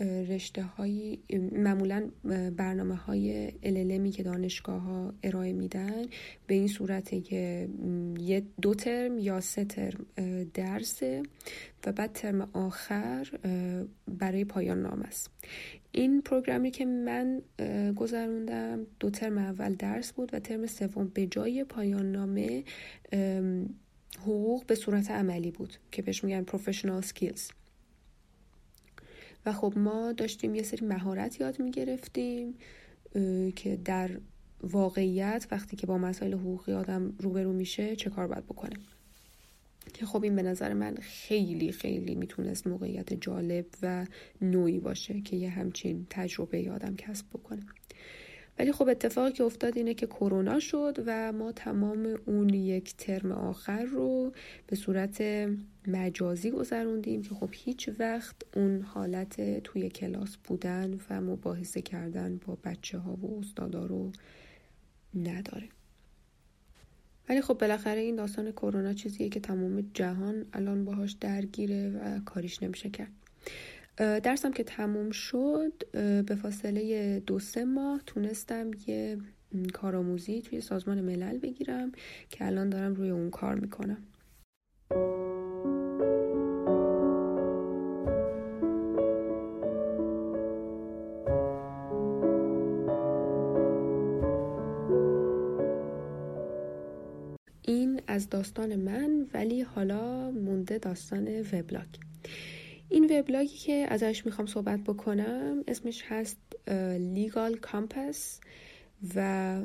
رشته 0.00 0.62
های 0.62 1.18
معمولا 1.52 2.10
برنامه 2.56 2.94
های 2.94 3.50
LLMی 3.50 4.16
که 4.16 4.22
دانشگاه 4.22 4.80
ها 4.82 5.14
ارائه 5.22 5.52
میدن 5.52 6.04
به 6.46 6.54
این 6.54 6.68
صورته 6.68 7.20
که 7.20 7.68
یه 8.18 8.42
دو 8.62 8.74
ترم 8.74 9.18
یا 9.18 9.40
سه 9.40 9.64
ترم 9.64 10.06
درسه 10.54 11.22
و 11.86 11.92
بعد 11.92 12.12
ترم 12.12 12.48
آخر 12.52 13.30
برای 14.08 14.44
پایان 14.44 14.82
نام 14.82 15.02
است. 15.02 15.30
این 15.92 16.22
پروگرامی 16.22 16.70
که 16.70 16.84
من 16.84 17.42
گذروندم 17.96 18.86
دو 19.00 19.10
ترم 19.10 19.38
اول 19.38 19.74
درس 19.74 20.12
بود 20.12 20.34
و 20.34 20.38
ترم 20.38 20.66
سوم 20.66 21.10
به 21.14 21.26
جای 21.26 21.64
پایان 21.64 22.12
نامه 22.12 22.64
حقوق 24.20 24.66
به 24.66 24.74
صورت 24.74 25.10
عملی 25.10 25.50
بود 25.50 25.76
که 25.92 26.02
بهش 26.02 26.24
میگن 26.24 26.42
پروفشنال 26.42 27.02
سکیلز 27.02 27.50
و 29.46 29.52
خب 29.52 29.72
ما 29.76 30.12
داشتیم 30.12 30.54
یه 30.54 30.62
سری 30.62 30.86
مهارت 30.86 31.40
یاد 31.40 31.60
می‌گرفتیم 31.60 32.54
که 33.56 33.78
در 33.84 34.10
واقعیت 34.62 35.46
وقتی 35.50 35.76
که 35.76 35.86
با 35.86 35.98
مسائل 35.98 36.34
حقوقی 36.34 36.72
آدم 36.72 37.12
روبرو 37.18 37.52
میشه 37.52 37.96
چه 37.96 38.10
کار 38.10 38.26
باید 38.26 38.46
بکنه. 38.46 38.76
که 39.94 40.06
خب 40.06 40.24
این 40.24 40.36
به 40.36 40.42
نظر 40.42 40.72
من 40.72 40.94
خیلی 40.94 41.72
خیلی 41.72 42.14
می‌تونست 42.14 42.66
موقعیت 42.66 43.12
جالب 43.14 43.66
و 43.82 44.06
نوعی 44.40 44.78
باشه 44.78 45.20
که 45.20 45.36
یه 45.36 45.50
همچین 45.50 46.06
تجربه 46.10 46.60
یادم 46.60 46.96
کسب 46.96 47.26
بکنه. 47.28 47.62
ولی 48.58 48.72
خب 48.72 48.88
اتفاقی 48.88 49.32
که 49.32 49.44
افتاد 49.44 49.76
اینه 49.76 49.94
که 49.94 50.06
کرونا 50.06 50.60
شد 50.60 51.02
و 51.06 51.32
ما 51.32 51.52
تمام 51.52 52.18
اون 52.26 52.48
یک 52.48 52.96
ترم 52.96 53.32
آخر 53.32 53.82
رو 53.82 54.32
به 54.66 54.76
صورت 54.76 55.22
مجازی 55.86 56.50
گذروندیم 56.50 57.22
که 57.22 57.34
خب 57.34 57.48
هیچ 57.52 57.90
وقت 57.98 58.36
اون 58.56 58.82
حالت 58.82 59.60
توی 59.60 59.88
کلاس 59.88 60.36
بودن 60.36 61.00
و 61.10 61.20
مباحثه 61.20 61.82
کردن 61.82 62.40
با 62.46 62.58
بچه 62.64 62.98
ها 62.98 63.14
و 63.14 63.38
استادا 63.38 63.86
رو 63.86 64.12
نداره. 65.14 65.68
ولی 67.28 67.40
خب 67.40 67.58
بالاخره 67.58 68.00
این 68.00 68.16
داستان 68.16 68.52
کرونا 68.52 68.92
چیزیه 68.92 69.28
که 69.28 69.40
تمام 69.40 69.90
جهان 69.94 70.46
الان 70.52 70.84
باهاش 70.84 71.12
درگیره 71.12 71.90
و 71.90 72.20
کاریش 72.24 72.62
نمیشه 72.62 72.90
کرد. 72.90 73.12
درسم 73.96 74.52
که 74.52 74.64
تموم 74.64 75.10
شد 75.10 75.72
به 76.26 76.34
فاصله 76.42 77.20
دو 77.20 77.38
سه 77.38 77.64
ماه 77.64 78.00
تونستم 78.06 78.70
یه 78.86 79.18
کارآموزی 79.72 80.42
توی 80.42 80.60
سازمان 80.60 81.00
ملل 81.00 81.38
بگیرم 81.38 81.92
که 82.28 82.46
الان 82.46 82.70
دارم 82.70 82.94
روی 82.94 83.10
اون 83.10 83.30
کار 83.30 83.54
می‌کنم. 83.54 83.98
این 97.62 98.00
از 98.06 98.30
داستان 98.30 98.76
من 98.76 99.26
ولی 99.34 99.62
حالا 99.62 100.30
مونده 100.30 100.78
داستان 100.78 101.40
وبلاگ. 101.52 102.05
این 102.88 103.18
وبلاگی 103.18 103.56
که 103.56 103.86
ازش 103.88 104.26
می‌خوام 104.26 104.46
صحبت 104.46 104.80
بکنم 104.80 105.64
اسمش 105.68 106.04
هست 106.06 106.38
لیگال 106.98 107.56
کامپس 107.56 108.40
و 109.14 109.60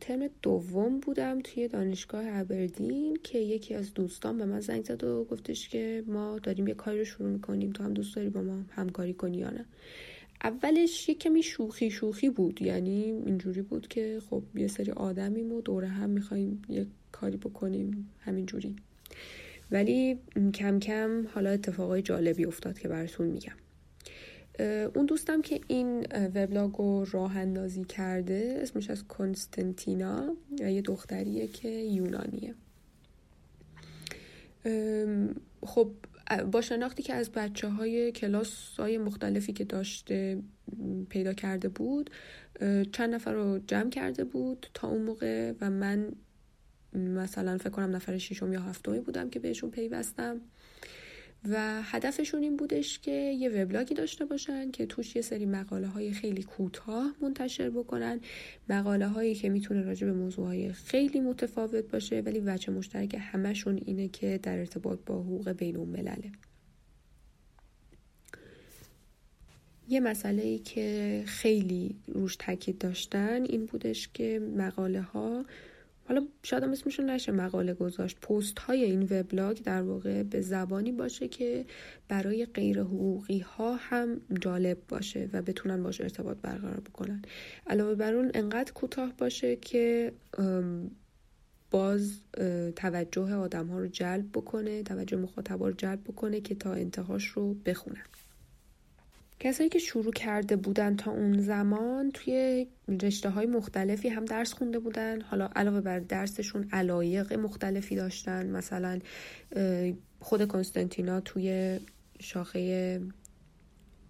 ترم 0.00 0.28
دوم 0.42 1.00
بودم 1.00 1.40
توی 1.40 1.68
دانشگاه 1.68 2.24
ابردین 2.26 3.18
که 3.22 3.38
یکی 3.38 3.74
از 3.74 3.94
دوستان 3.94 4.38
به 4.38 4.44
من 4.44 4.60
زنگ 4.60 4.84
زد 4.84 5.04
و 5.04 5.24
گفتش 5.24 5.68
که 5.68 6.04
ما 6.06 6.38
داریم 6.38 6.68
یه 6.68 6.74
کاری 6.74 6.98
رو 6.98 7.04
شروع 7.04 7.28
می‌کنیم 7.28 7.70
تو 7.70 7.82
هم 7.82 7.94
دوست 7.94 8.16
داری 8.16 8.28
با 8.28 8.42
ما 8.42 8.62
همکاری 8.70 9.14
کنی 9.14 9.38
یا 9.38 9.50
نه. 9.50 9.64
اولش 10.44 11.08
یه 11.08 11.14
کمی 11.14 11.42
شوخی 11.42 11.90
شوخی 11.90 12.30
بود. 12.30 12.62
یعنی 12.62 13.02
اینجوری 13.02 13.62
بود 13.62 13.88
که 13.88 14.20
خب 14.30 14.42
یه 14.54 14.66
سری 14.66 14.90
آدمیم 14.90 15.52
و 15.52 15.60
دوره 15.60 15.88
هم 15.88 16.10
می‌خوایم 16.10 16.62
یه 16.68 16.86
کاری 17.12 17.36
بکنیم 17.36 18.10
همینجوری. 18.20 18.76
ولی 19.70 20.18
کم 20.54 20.78
کم 20.78 21.26
حالا 21.34 21.50
اتفاقای 21.50 22.02
جالبی 22.02 22.44
افتاد 22.44 22.78
که 22.78 22.88
براتون 22.88 23.26
میگم. 23.26 23.56
اون 24.94 25.06
دوستم 25.06 25.42
که 25.42 25.60
این 25.68 26.06
وبلاگ 26.34 26.74
رو 26.74 27.04
راه 27.04 27.36
اندازی 27.36 27.84
کرده 27.84 28.58
اسمش 28.62 28.90
از 28.90 29.04
کنستنتینا 29.08 30.36
یه 30.60 30.82
دختریه 30.82 31.46
که 31.46 31.68
یونانیه. 31.68 32.54
خب 35.62 35.90
با 36.52 36.60
شناختی 36.60 37.02
که 37.02 37.14
از 37.14 37.32
بچه 37.32 37.68
های 37.68 38.12
کلاس 38.12 38.80
های 38.80 38.98
مختلفی 38.98 39.52
که 39.52 39.64
داشته 39.64 40.42
پیدا 41.08 41.32
کرده 41.32 41.68
بود 41.68 42.10
چند 42.92 43.14
نفر 43.14 43.32
رو 43.32 43.58
جمع 43.66 43.90
کرده 43.90 44.24
بود 44.24 44.66
تا 44.74 44.88
اون 44.88 45.02
موقع 45.02 45.52
و 45.60 45.70
من 45.70 46.12
مثلا 46.94 47.58
فکر 47.58 47.70
کنم 47.70 47.96
نفر 47.96 48.18
ششم 48.18 48.52
یا 48.52 48.60
هفتمی 48.60 49.00
بودم 49.00 49.30
که 49.30 49.38
بهشون 49.38 49.70
پیوستم. 49.70 50.40
و 51.48 51.82
هدفشون 51.82 52.42
این 52.42 52.56
بودش 52.56 52.98
که 52.98 53.10
یه 53.10 53.48
وبلاگی 53.48 53.94
داشته 53.94 54.24
باشن 54.24 54.70
که 54.70 54.86
توش 54.86 55.16
یه 55.16 55.22
سری 55.22 55.46
مقاله 55.46 55.86
های 55.86 56.12
خیلی 56.12 56.42
کوتاه 56.42 57.14
منتشر 57.22 57.70
بکنن. 57.70 58.20
مقاله 58.68 59.06
هایی 59.06 59.34
که 59.34 59.48
می‌تونه 59.48 59.82
راجع 59.82 60.06
به 60.06 60.12
موضوع 60.12 60.46
های 60.46 60.72
خیلی 60.72 61.20
متفاوت 61.20 61.84
باشه 61.84 62.20
ولی 62.20 62.40
وجه 62.40 62.72
مشترک 62.72 63.16
همشون 63.20 63.80
اینه 63.86 64.08
که 64.08 64.40
در 64.42 64.58
ارتباط 64.58 64.98
با 65.06 65.14
حقوق 65.14 65.48
بین 65.48 65.76
الملله 65.76 66.32
یه 69.88 70.00
مسئله 70.00 70.42
ای 70.42 70.58
که 70.58 71.22
خیلی 71.26 71.96
روش 72.06 72.36
تاکید 72.36 72.78
داشتن 72.78 73.42
این 73.42 73.66
بودش 73.66 74.08
که 74.14 74.40
مقاله 74.56 75.00
ها 75.00 75.44
حالا 76.08 76.26
شاید 76.42 76.62
هم 76.62 76.72
اسمشون 76.72 77.10
نشه 77.10 77.32
مقاله 77.32 77.74
گذاشت. 77.74 78.20
پست 78.20 78.58
های 78.58 78.84
این 78.84 79.02
وبلاگ 79.02 79.62
در 79.62 79.82
واقع 79.82 80.22
به 80.22 80.40
زبانی 80.40 80.92
باشه 80.92 81.28
که 81.28 81.66
برای 82.08 82.46
غیر 82.46 82.80
حقوقی 82.80 83.38
ها 83.38 83.76
هم 83.76 84.20
جالب 84.40 84.78
باشه 84.88 85.30
و 85.32 85.42
بتونن 85.42 85.82
باشه 85.82 86.04
ارتباط 86.04 86.36
برقرار 86.42 86.80
بکنن. 86.80 87.22
علاوه 87.66 87.94
بر 87.94 88.14
اون 88.14 88.30
انقدر 88.34 88.72
کوتاه 88.72 89.12
باشه 89.18 89.56
که 89.56 90.12
باز 91.70 92.20
توجه 92.76 93.34
آدم 93.34 93.66
ها 93.66 93.78
رو 93.78 93.86
جلب 93.86 94.28
بکنه 94.32 94.82
توجه 94.82 95.16
مخاطب 95.16 95.62
رو 95.62 95.72
جلب 95.72 96.04
بکنه 96.04 96.40
که 96.40 96.54
تا 96.54 96.72
انتهاش 96.72 97.24
رو 97.26 97.54
بخونن. 97.54 98.04
کسایی 99.40 99.68
که 99.68 99.78
شروع 99.78 100.12
کرده 100.12 100.56
بودن 100.56 100.96
تا 100.96 101.10
اون 101.10 101.40
زمان 101.40 102.10
توی 102.10 102.66
رشته 103.02 103.30
های 103.30 103.46
مختلفی 103.46 104.08
هم 104.08 104.24
درس 104.24 104.52
خونده 104.52 104.78
بودن. 104.78 105.20
حالا 105.20 105.48
علاوه 105.56 105.80
بر 105.80 105.98
درسشون 105.98 106.68
علایق 106.72 107.32
مختلفی 107.32 107.96
داشتن. 107.96 108.46
مثلا 108.46 108.98
خود 110.20 110.48
کنستانتینا 110.48 111.20
توی 111.20 111.78
شاخه 112.20 113.00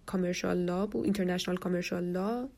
کامرشال 0.05 0.57
لا 0.57 0.85
بود 0.85 1.03
اینترنشنال 1.03 1.57
کامرشال 1.57 2.03
لا 2.03 2.49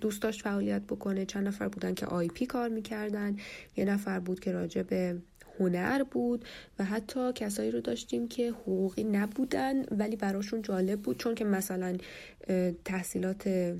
دوست 0.00 0.22
داشت 0.22 0.42
فعالیت 0.42 0.82
بکنه. 0.82 1.24
چند 1.24 1.46
نفر 1.46 1.68
بودن 1.68 1.94
که 1.94 2.06
آی 2.06 2.28
پی 2.28 2.46
کار 2.46 2.68
می‌کردن. 2.68 3.36
یه 3.76 3.84
نفر 3.84 4.20
بود 4.20 4.40
که 4.40 4.52
راجع 4.52 4.82
به 4.82 5.18
هنر 5.60 6.02
بود 6.02 6.44
و 6.78 6.84
حتی 6.84 7.32
کسایی 7.32 7.70
رو 7.70 7.80
داشتیم 7.80 8.28
که 8.28 8.50
حقوقی 8.50 9.04
نبودن 9.04 9.84
ولی 9.84 10.16
براشون 10.16 10.62
جالب 10.62 11.00
بود. 11.00 11.18
چون 11.18 11.34
که 11.34 11.44
مثلا 11.44 11.96
تحصیلات 12.84 13.74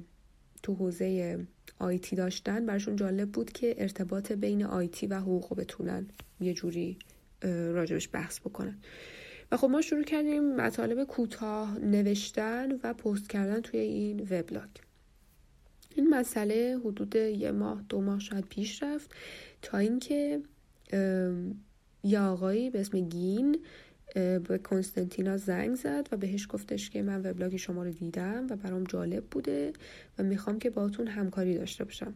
تو 0.62 0.74
حوزه 0.74 1.38
آیتی 1.78 2.16
داشتن 2.16 2.66
براشون 2.66 2.96
جالب 2.96 3.32
بود 3.32 3.52
که 3.52 3.74
ارتباط 3.78 4.32
بین 4.32 4.64
آیتی 4.64 5.06
و 5.06 5.20
حقوق 5.20 5.56
بتونن 5.56 6.06
یه 6.40 6.54
جوری 6.54 6.98
راجبش 7.42 8.08
بحث 8.12 8.40
بکنن. 8.40 8.78
و 9.52 9.56
خب 9.56 9.68
ما 9.70 9.80
شروع 9.80 10.02
کردیم 10.02 10.56
مطالب 10.56 11.04
کوتاه 11.04 11.78
نوشتن 11.78 12.72
و 12.82 12.94
پست 12.94 13.30
کردن 13.30 13.60
توی 13.60 13.80
این 13.80 14.20
وبلاگ. 14.20 14.68
این 15.94 16.10
مسئله 16.10 16.78
حدود 16.84 17.16
یه 17.16 17.50
ماه 17.50 17.82
دو 17.88 18.00
ماه 18.00 18.20
شاید 18.20 18.44
پیش 18.44 18.82
رفت 18.82 19.10
تا 19.62 19.78
اینکه 19.78 20.40
یه 22.06 22.20
آقایی 22.20 22.70
به 22.70 22.80
اسم 22.80 23.00
گین 23.00 23.58
به 24.14 24.60
کنستانتینا 24.64 25.36
زنگ 25.36 25.74
زد 25.74 26.08
و 26.12 26.16
بهش 26.16 26.46
گفتش 26.50 26.90
که 26.90 27.02
من 27.02 27.26
وبلاگ 27.26 27.56
شما 27.56 27.84
رو 27.84 27.90
دیدم 27.90 28.46
و 28.50 28.56
برام 28.56 28.84
جالب 28.84 29.24
بوده 29.24 29.72
و 30.18 30.22
می‌خوام 30.22 30.58
که 30.58 30.70
باتون 30.70 31.06
همکاری 31.06 31.58
داشته 31.58 31.84
باشم. 31.84 32.14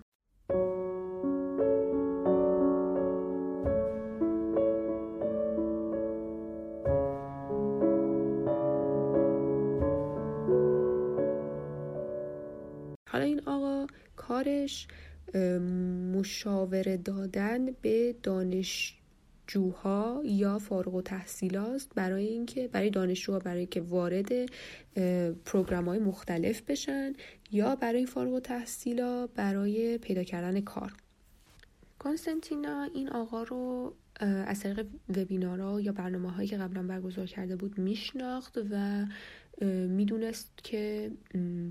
حالا 13.08 13.24
این 13.24 13.40
آقا 13.46 13.86
کارش 14.16 14.86
مشاوره 16.14 16.96
دادن 16.96 17.66
به 17.82 18.14
دانشجوها 19.50 20.22
یا 20.24 20.58
فارغ 20.58 20.94
و 20.94 21.02
تحصیلات 21.02 21.86
برای 21.94 22.26
اینکه 22.26 22.68
برای 22.68 22.90
دانشجوها 22.90 23.38
برای 23.38 23.66
که 23.66 23.80
وارد 23.80 24.28
پروگرام 25.44 25.88
های 25.88 25.98
مختلف 25.98 26.62
بشن 26.62 27.12
یا 27.52 27.76
برای 27.76 28.06
فارغ 28.06 28.32
و 28.32 28.40
تحصیلا 28.40 29.26
برای 29.26 29.98
پیدا 29.98 30.22
کردن 30.22 30.60
کار. 30.60 30.92
کانستنتینا 31.98 32.88
این 32.94 33.08
آقا 33.08 33.42
رو 33.42 33.94
از 34.20 34.60
طریق 34.60 34.86
وبینارها 35.16 35.80
یا 35.80 35.92
برنامه 35.92 36.30
هایی 36.30 36.48
که 36.48 36.56
قبلا 36.56 36.82
برگزار 36.82 37.26
کرده 37.26 37.56
بود 37.56 37.78
میشناخت 37.78 38.58
و 38.70 39.06
می‌دونست 39.86 40.52
که 40.62 41.10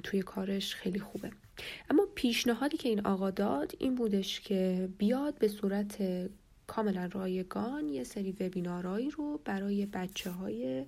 توی 0.04 0.22
کارش 0.22 0.76
خیلی 0.76 1.00
خوبه. 1.00 1.32
اما 1.90 2.08
پیشنهادی 2.16 2.78
که 2.78 2.90
این 2.90 3.06
آقا 3.06 3.32
داد 3.32 3.72
این 3.80 3.96
بودش 3.96 4.40
که 4.40 4.90
بیاد 4.98 5.38
به 5.40 5.48
صورت 5.48 5.98
کاملا 6.70 7.10
رایگان 7.12 7.90
یه 7.90 8.04
سری 8.04 8.32
وبینارهایی 8.32 9.10
رو 9.10 9.40
برای 9.46 9.86
بچه 9.86 10.32
های 10.32 10.86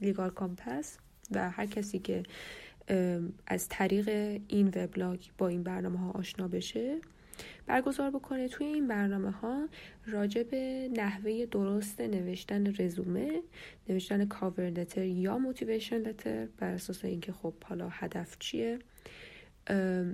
لیگال 0.00 0.30
کامپس 0.30 0.98
و 1.30 1.50
هر 1.50 1.66
کسی 1.66 1.98
که 1.98 2.22
از 3.46 3.68
طریق 3.68 4.08
این 4.48 4.72
وبلاگ 4.76 5.20
با 5.38 5.48
این 5.48 5.62
برنامه 5.62 5.98
ها 5.98 6.10
آشنا 6.10 6.48
بشه 6.48 7.00
برگزار 7.66 8.10
بکنه. 8.10 8.48
توی 8.48 8.66
این 8.66 8.88
برنامه 8.88 9.30
ها 9.30 9.68
راجع 10.06 10.42
به 10.42 10.90
نحوه 10.96 11.46
درست 11.46 12.00
نوشتن 12.00 12.74
رزومه 12.78 13.42
نوشتن 13.88 14.24
کاور 14.24 14.70
لتر 14.70 15.04
یا 15.04 15.38
موتیویشن 15.38 15.98
لتر 15.98 16.46
بر 16.46 16.70
اساس 16.70 17.04
اینکه 17.04 17.32
خب 17.32 17.54
حالا 17.64 17.88
هدف 17.88 18.36
چیه 18.38 18.78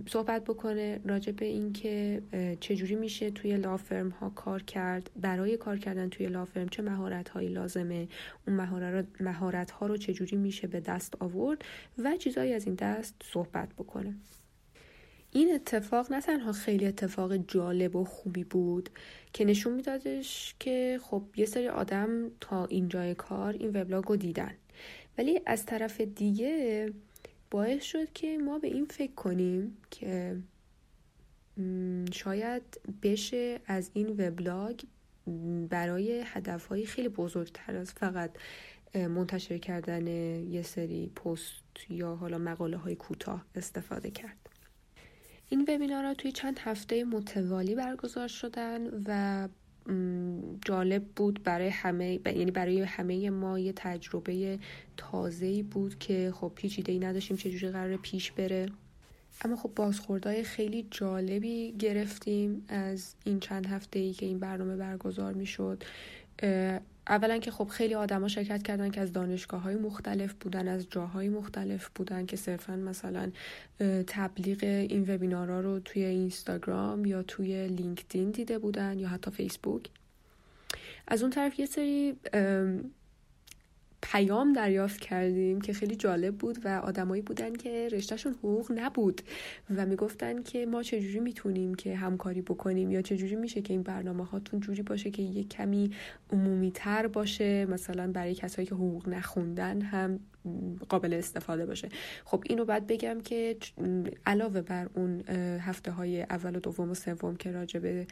صحبت 0.06 0.44
بکنه 0.44 1.00
راجع 1.04 1.32
به 1.32 1.44
اینکه 1.44 2.22
چجوری 2.60 2.94
میشه 2.94 3.30
توی 3.30 3.56
لافرم 3.56 4.08
ها 4.08 4.30
کار 4.30 4.62
کرد 4.62 5.10
برای 5.20 5.56
کار 5.56 5.78
کردن 5.78 6.08
توی 6.08 6.26
لافرم 6.26 6.68
چه 6.68 6.82
مهارت 6.82 7.28
هایی 7.28 7.48
لازمه 7.48 8.08
اون 8.46 8.56
مهارت 9.20 9.70
ها 9.70 9.86
رو 9.86 9.96
چجوری 9.96 10.36
میشه 10.36 10.66
به 10.66 10.80
دست 10.80 11.14
آورد 11.20 11.64
و 11.98 12.16
چیزهایی 12.16 12.52
از 12.52 12.66
این 12.66 12.74
دست 12.74 13.14
صحبت 13.24 13.68
بکنه. 13.78 14.14
این 15.32 15.54
اتفاق 15.54 16.12
نه 16.12 16.20
تنها 16.20 16.52
خیلی 16.52 16.86
اتفاق 16.86 17.36
جالب 17.36 17.96
و 17.96 18.04
خوبی 18.04 18.44
بود 18.44 18.90
که 19.32 19.44
نشون 19.44 19.72
میدادش 19.72 20.54
که 20.60 21.00
خب 21.02 21.22
یه 21.36 21.46
سری 21.46 21.68
آدم 21.68 22.30
تا 22.40 22.64
اینجای 22.64 23.14
کار 23.14 23.52
این 23.52 23.70
وبلاگ 23.70 24.04
رو 24.04 24.16
دیدن. 24.16 24.54
ولی 25.18 25.40
از 25.46 25.66
طرف 25.66 26.00
دیگه 26.00 26.92
باعث 27.50 27.82
شد 27.82 28.12
که 28.12 28.38
ما 28.38 28.58
به 28.58 28.68
این 28.68 28.84
فکر 28.84 29.14
کنیم 29.14 29.76
که 29.90 30.36
شاید 32.12 32.62
بشه 33.02 33.60
از 33.66 33.90
این 33.94 34.08
وبلاگ 34.08 34.80
برای 35.70 36.22
هدفهایی 36.26 36.86
خیلی 36.86 37.08
بزرگتر 37.08 37.76
از 37.76 37.92
فقط 37.92 38.30
منتشر 38.94 39.58
کردن 39.58 40.06
یه 40.46 40.62
سری 40.62 41.06
پست 41.06 41.90
یا 41.90 42.14
حالا 42.14 42.38
مقاله 42.38 42.76
های 42.76 42.94
کوتاه 42.94 43.44
استفاده 43.54 44.10
کرد. 44.10 44.36
این 45.48 45.62
وبینارها 45.62 46.14
توی 46.14 46.32
چند 46.32 46.58
هفته 46.58 47.04
متوالی 47.04 47.74
برگزار 47.74 48.28
شدن 48.28 49.02
و 49.06 49.48
جالب 50.64 51.04
بود 51.16 51.42
برای 51.42 51.68
همه 51.68 52.20
یعنی 52.26 52.50
برای 52.50 52.80
همه 52.82 53.30
ما 53.30 53.58
یه 53.58 53.72
تجربه 53.76 54.58
تازه‌ای 54.96 55.62
بود 55.62 55.98
که 55.98 56.32
خب 56.34 56.52
هیچ 56.58 56.74
ایده 56.78 56.92
ای 56.92 56.98
نداشتیم 56.98 57.36
چجوری 57.36 57.70
قرار 57.70 57.96
پیش 57.96 58.32
بره. 58.32 58.66
اما 59.44 59.56
خب 59.56 59.70
بازخوردهای 59.76 60.42
خیلی 60.42 60.86
جالبی 60.90 61.72
گرفتیم 61.78 62.64
از 62.68 63.14
این 63.24 63.40
چند 63.40 63.66
هفته 63.66 63.98
ای 63.98 64.12
که 64.12 64.26
این 64.26 64.38
برنامه 64.38 64.76
برگزار 64.76 65.32
می 65.32 65.46
شد 65.46 65.84
اولا 67.10 67.38
که 67.38 67.50
خب 67.50 67.68
خیلی 67.68 67.94
آدما 67.94 68.28
شرکت 68.28 68.62
کردن 68.62 68.90
که 68.90 69.00
از 69.00 69.12
دانشگاه 69.12 69.62
های 69.62 69.74
مختلف 69.74 70.34
بودن 70.40 70.68
از 70.68 70.86
جاهای 70.90 71.28
مختلف 71.28 71.90
بودن 71.94 72.26
که 72.26 72.36
صرفا 72.36 72.76
مثلا 72.76 73.30
تبلیغ 74.06 74.58
این 74.62 75.14
وبینارها 75.14 75.60
رو 75.60 75.80
توی 75.80 76.04
اینستاگرام 76.04 77.04
یا 77.04 77.22
توی 77.22 77.68
لینکدین 77.68 78.30
دیده 78.30 78.58
بودن 78.58 78.98
یا 78.98 79.08
حتی 79.08 79.30
فیسبوک. 79.30 79.88
از 81.08 81.22
اون 81.22 81.30
طرف 81.30 81.60
یه 81.60 81.66
سری 81.66 82.16
پیام 84.02 84.52
دریافت 84.52 85.00
کردیم 85.00 85.60
که 85.60 85.72
خیلی 85.72 85.96
جالب 85.96 86.36
بود 86.36 86.58
و 86.64 86.68
آدمایی 86.68 87.22
بودن 87.22 87.54
که 87.54 87.88
رشتهشون 87.92 88.32
حقوق 88.32 88.72
نبود 88.74 89.22
و 89.76 89.86
می‌گفتن 89.86 90.42
که 90.42 90.66
ما 90.66 90.82
چجوری 90.82 91.20
می‌تونیم 91.20 91.74
که 91.74 91.96
همکاری 91.96 92.42
بکنیم 92.42 92.90
یا 92.90 93.02
چجوری 93.02 93.36
میشه 93.36 93.62
که 93.62 93.72
این 93.72 93.82
برنامه 93.82 94.24
هاتون 94.24 94.60
جوری 94.60 94.82
باشه 94.82 95.10
که 95.10 95.22
یه 95.22 95.44
کمی 95.44 95.90
عمومی 96.32 96.70
تر 96.70 97.06
باشه 97.06 97.66
مثلا 97.66 98.12
برای 98.12 98.34
کسایی 98.34 98.68
که 98.68 98.74
حقوق 98.74 99.08
نخوندن 99.08 99.82
هم 99.82 100.20
قابل 100.88 101.14
استفاده 101.14 101.66
باشه. 101.66 101.88
خب 102.24 102.44
اینو 102.46 102.64
بعد 102.64 102.86
بگم 102.86 103.20
که 103.20 103.56
علاوه 104.26 104.60
بر 104.60 104.88
اون 104.94 105.20
هفته 105.60 105.90
های 105.90 106.22
اول 106.22 106.56
و 106.56 106.60
دوم 106.60 106.90
و 106.90 106.94
سوم 106.94 107.36
که 107.36 107.52
راجع 107.52 107.80
به 107.80 108.06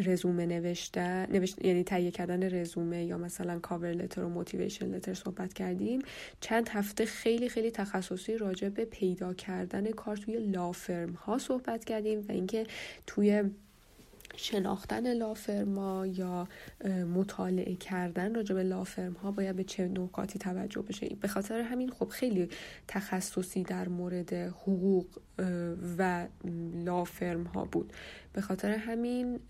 رزومه 0.00 0.46
نوشته 0.46 1.26
نوشت 1.30 1.64
یعنی 1.64 1.84
تهیه 1.84 2.10
کردن 2.10 2.42
رزومه 2.42 3.04
یا 3.04 3.18
مثلا 3.18 3.58
کاور 3.58 3.92
لتر 3.92 4.24
و 4.24 4.28
موتیویشن 4.28 4.94
لتر 4.94 5.14
صحبت 5.14 5.52
کردیم. 5.54 6.02
چند 6.40 6.68
هفته 6.68 7.04
خیلی 7.04 7.48
خیلی 7.48 7.70
تخصصی 7.70 8.36
راجع 8.36 8.68
به 8.68 8.84
پیدا 8.84 9.34
کردن 9.34 9.90
کار 9.90 10.16
توی 10.16 10.36
لافرم 10.36 11.12
ها 11.12 11.38
صحبت 11.38 11.84
کردیم 11.84 12.20
و 12.28 12.32
اینکه 12.32 12.66
توی 13.06 13.44
شناختن 14.36 15.14
لافرما 15.14 16.06
یا 16.06 16.48
مطالعه 17.14 17.74
کردن 17.74 18.34
راجع 18.34 18.54
به 18.54 18.62
لافرم 18.62 19.12
ها 19.12 19.30
باید 19.30 19.56
به 19.56 19.64
چه 19.64 19.88
نکاتی 19.88 20.38
توجه 20.38 20.82
بشه؟ 20.82 21.16
به 21.20 21.28
خاطر 21.28 21.60
همین 21.60 21.90
خب 21.90 22.08
خیلی 22.08 22.48
تخصصی 22.88 23.62
در 23.62 23.88
مورد 23.88 24.32
حقوق 24.32 25.06
و 25.98 26.26
لافرم 26.84 27.44
ها 27.44 27.64
بود. 27.64 27.92
به 28.32 28.40
خاطر 28.40 28.70
همین 28.70 29.40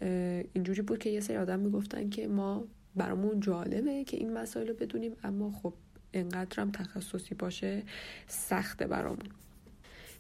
اینجوری 0.52 0.82
بود 0.82 0.98
که 0.98 1.10
یه 1.10 1.20
سری 1.20 1.36
آدم 1.36 1.60
می‌گفتن 1.60 2.10
که 2.10 2.28
ما 2.28 2.64
برامون 2.96 3.40
جالبه 3.40 4.04
که 4.04 4.16
این 4.16 4.32
مسائل 4.32 4.68
رو 4.68 4.74
بدونیم 4.74 5.12
اما 5.24 5.50
خب 5.50 5.74
انقدرم 6.12 6.70
تخصصی 6.70 7.34
باشه 7.34 7.82
سخته 8.26 8.86
برامون. 8.86 9.28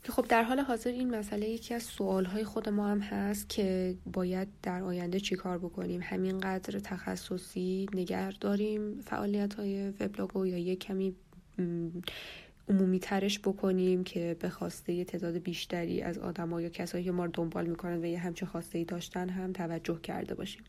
که 0.02 0.12
خب 0.12 0.26
در 0.28 0.42
حال 0.42 0.60
حاضر 0.60 0.90
این 0.90 1.16
مسئله 1.16 1.48
یکی 1.48 1.74
از 1.74 1.82
سوالهای 1.82 2.44
خود 2.44 2.68
ما 2.68 2.88
هم 2.88 2.98
هست 3.00 3.48
که 3.48 3.96
باید 4.12 4.48
در 4.62 4.82
آینده 4.82 5.20
چی 5.20 5.36
کار 5.36 5.58
بکنیم؟ 5.58 6.00
همینقدر 6.04 6.78
تخصصی 6.78 7.86
نگر 7.94 8.34
داریم 8.40 9.00
فعالیت 9.00 9.54
های 9.54 9.90
وبلاگ 9.90 10.30
یا 10.34 10.58
یک 10.58 10.78
کمی 10.78 11.14
عمومی 12.68 12.98
ترش 13.00 13.38
بکنیم 13.38 14.04
که 14.04 14.36
به 14.40 14.48
خواسته 14.48 15.04
تعداد 15.04 15.38
بیشتری 15.38 16.02
از 16.02 16.18
آدم 16.18 16.60
یا 16.60 16.68
کسایی 16.68 17.04
که 17.04 17.12
ما 17.12 17.24
رو 17.24 17.30
دنبال 17.34 17.66
می‌کنن 17.66 18.02
و 18.02 18.04
یه 18.04 18.18
همچه 18.18 18.46
خواسته 18.46 18.78
ای 18.78 18.84
داشتن 18.84 19.28
هم 19.28 19.52
توجه 19.52 20.00
کرده 20.00 20.34
باشیم. 20.34 20.62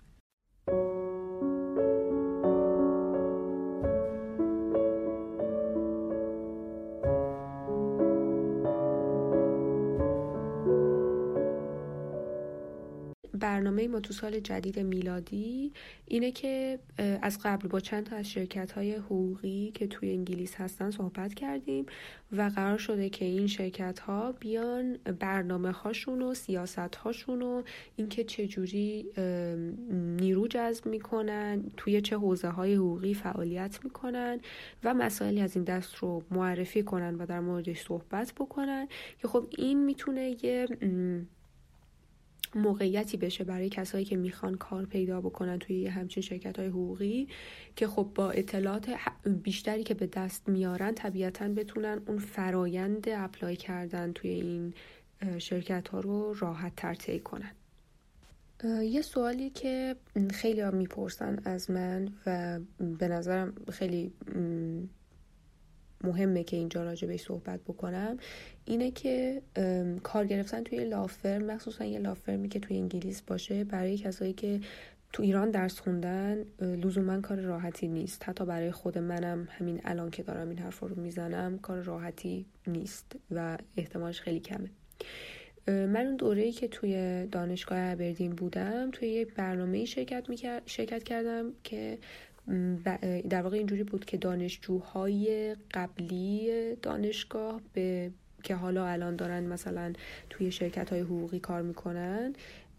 تو 14.00 14.14
سال 14.14 14.40
جدید 14.40 14.80
میلادی 14.80 15.72
اینه 16.06 16.32
که 16.32 16.80
از 17.22 17.40
قبل 17.44 17.68
با 17.68 17.80
چند 17.80 18.06
تا 18.06 18.16
از 18.16 18.30
شرکت 18.30 18.72
های 18.72 18.96
حقوقی 18.96 19.72
که 19.74 19.88
توی 19.88 20.12
انگلیس 20.12 20.56
هستن 20.56 20.92
صحبت 20.92 21.34
کردیم 21.34 21.86
و 22.32 22.42
قرار 22.56 22.78
شده 22.78 23.10
که 23.10 23.26
این 23.26 23.48
شرکت 23.48 24.00
ها 24.00 24.32
بیان 24.32 24.98
برنامه 25.20 25.72
هاشون 25.72 26.22
و 26.22 26.34
سیاست 26.34 26.96
هاشون 26.96 27.42
و 27.42 27.64
اینکه 27.96 28.24
چجوری 28.24 29.06
نیرو 29.92 30.48
جذب 30.48 30.86
می‌کنن 30.86 31.64
توی 31.78 32.02
چه 32.02 32.18
حوزه 32.18 32.50
های 32.50 32.76
حقوقی 32.76 33.14
فعالیت 33.14 33.80
می‌کنن 33.84 34.40
و 34.84 34.94
مسائلی 34.94 35.42
از 35.42 35.56
این 35.56 35.66
دست 35.66 35.96
رو 35.96 36.24
معرفی 36.32 36.84
کنن 36.84 37.16
و 37.16 37.26
در 37.26 37.40
موردش 37.40 37.82
صحبت 37.82 38.34
بکنن 38.40 38.88
که 39.22 39.28
خب 39.28 39.48
این 39.58 39.86
می‌تونه 39.86 40.36
یه 40.44 40.68
موقعیتی 42.56 43.18
بشه 43.18 43.44
برای 43.44 43.70
کسایی 43.70 44.06
که 44.06 44.18
می‌خوان 44.18 44.56
کار 44.56 44.86
پیدا 44.86 45.22
بکنن 45.22 45.60
توی 45.60 45.88
همچین 45.88 46.24
شرکت 46.24 46.60
های 46.60 46.68
حقوقی 46.68 47.28
که 47.76 47.88
خب 47.88 48.12
با 48.16 48.32
اطلاعات 48.32 48.90
بیشتری 49.44 49.84
که 49.84 49.94
به 49.94 50.08
دست 50.08 50.50
میارن 50.50 50.94
طبیعتا 50.94 51.48
بتونن 51.48 52.02
اون 52.08 52.18
فرایند 52.18 53.10
اپلای 53.10 53.56
کردن 53.56 54.12
توی 54.12 54.30
این 54.30 54.74
شرکت 55.38 55.88
ها 55.88 56.00
رو 56.00 56.34
راحت 56.34 56.76
تر 56.76 56.94
طی 56.94 57.20
کنن. 57.20 57.52
یه 58.84 59.02
سوالی 59.02 59.50
که 59.50 59.96
خیلی 60.32 60.62
ها 60.62 60.72
می‌پرسن 60.72 61.40
از 61.46 61.72
من 61.72 62.10
و 62.26 62.60
به 62.80 63.08
نظرم 63.08 63.54
خیلی 63.72 64.14
مهمه 66.04 66.44
که 66.44 66.58
اینجا 66.58 66.84
راجع 66.84 67.08
بهش 67.08 67.22
صحبت 67.22 67.60
بکنم 67.60 68.18
اینه 68.66 68.92
که 68.92 69.42
کار 70.04 70.26
گرفتن 70.26 70.64
توی 70.64 70.86
لافرم 70.86 71.46
مخصوصا 71.46 71.86
یه 71.86 72.00
لافرمی 72.00 72.50
که 72.50 72.60
توی 72.60 72.78
انگلیس 72.78 73.22
باشه 73.22 73.64
برای 73.64 73.98
کسایی 73.98 74.34
که 74.34 74.60
تو 75.14 75.24
ایران 75.24 75.52
درس 75.52 75.80
خوندن 75.80 76.46
لزوما 76.62 77.22
کار 77.22 77.38
راحتی 77.38 77.88
نیست. 77.88 78.30
حتی 78.30 78.46
برای 78.46 78.72
خود 78.72 78.98
منم 78.98 79.48
همین 79.52 79.82
الان 79.86 80.10
که 80.10 80.24
دارم 80.24 80.50
این 80.50 80.58
حرف 80.60 80.80
رو 80.80 81.02
می‌زنم 81.02 81.60
کار 81.60 81.82
راحتی 81.82 82.46
نیست 82.68 83.16
و 83.32 83.58
احتمالش 83.78 84.22
خیلی 84.22 84.40
کمه. 84.40 84.70
من 85.68 86.06
اون 86.06 86.16
دوره‌ای 86.16 86.52
که 86.52 86.68
توی 86.68 87.26
دانشگاه 87.32 87.80
ابردین 87.80 88.32
بودم 88.32 88.92
توی 88.92 89.08
یه 89.08 89.26
برنامه 89.26 89.86
شرکت, 89.86 90.26
شرکت 90.66 91.04
کردم 91.04 91.52
که 91.64 91.98
در 93.30 93.42
واقع 93.42 93.58
اینجوری 93.58 93.84
بود 93.84 94.06
که 94.06 94.18
دانشجوهای 94.18 95.56
قبلی 95.74 96.50
دانشگاه 96.82 97.62
به 97.74 98.12
که 98.44 98.56
حالا 98.56 98.86
الان 98.86 99.16
دارن 99.16 99.44
مثلا 99.44 99.94
توی 100.30 100.52
شرکت 100.52 100.90
های 100.90 101.02
حقوقی 101.02 101.40
کار 101.40 101.62
می‌کنن 101.62 102.34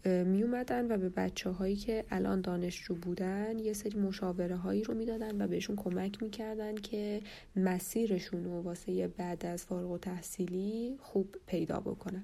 می 0.05 0.43
اومدن 0.43 0.91
و 0.91 0.97
به 0.97 1.09
بچه 1.09 1.49
هایی 1.49 1.75
که 1.75 2.03
الان 2.09 2.41
دانشجو 2.41 2.95
بودن 2.95 3.59
یه 3.59 3.73
سری 3.73 3.99
مشاوره 3.99 4.55
هایی 4.55 4.83
رو 4.83 4.93
می‌دادن 4.93 5.41
و 5.41 5.47
بهشون 5.47 5.75
کمک 5.75 6.23
می‌کردن 6.23 6.75
که 6.75 7.21
مسیرشون 7.55 8.43
رو 8.43 8.61
واسه 8.61 9.07
بعد 9.07 9.45
از 9.45 9.65
فارغ 9.65 9.91
و 9.91 9.97
تحصیلی 9.97 10.97
خوب 10.99 11.35
پیدا 11.47 11.79
بکنن. 11.79 12.23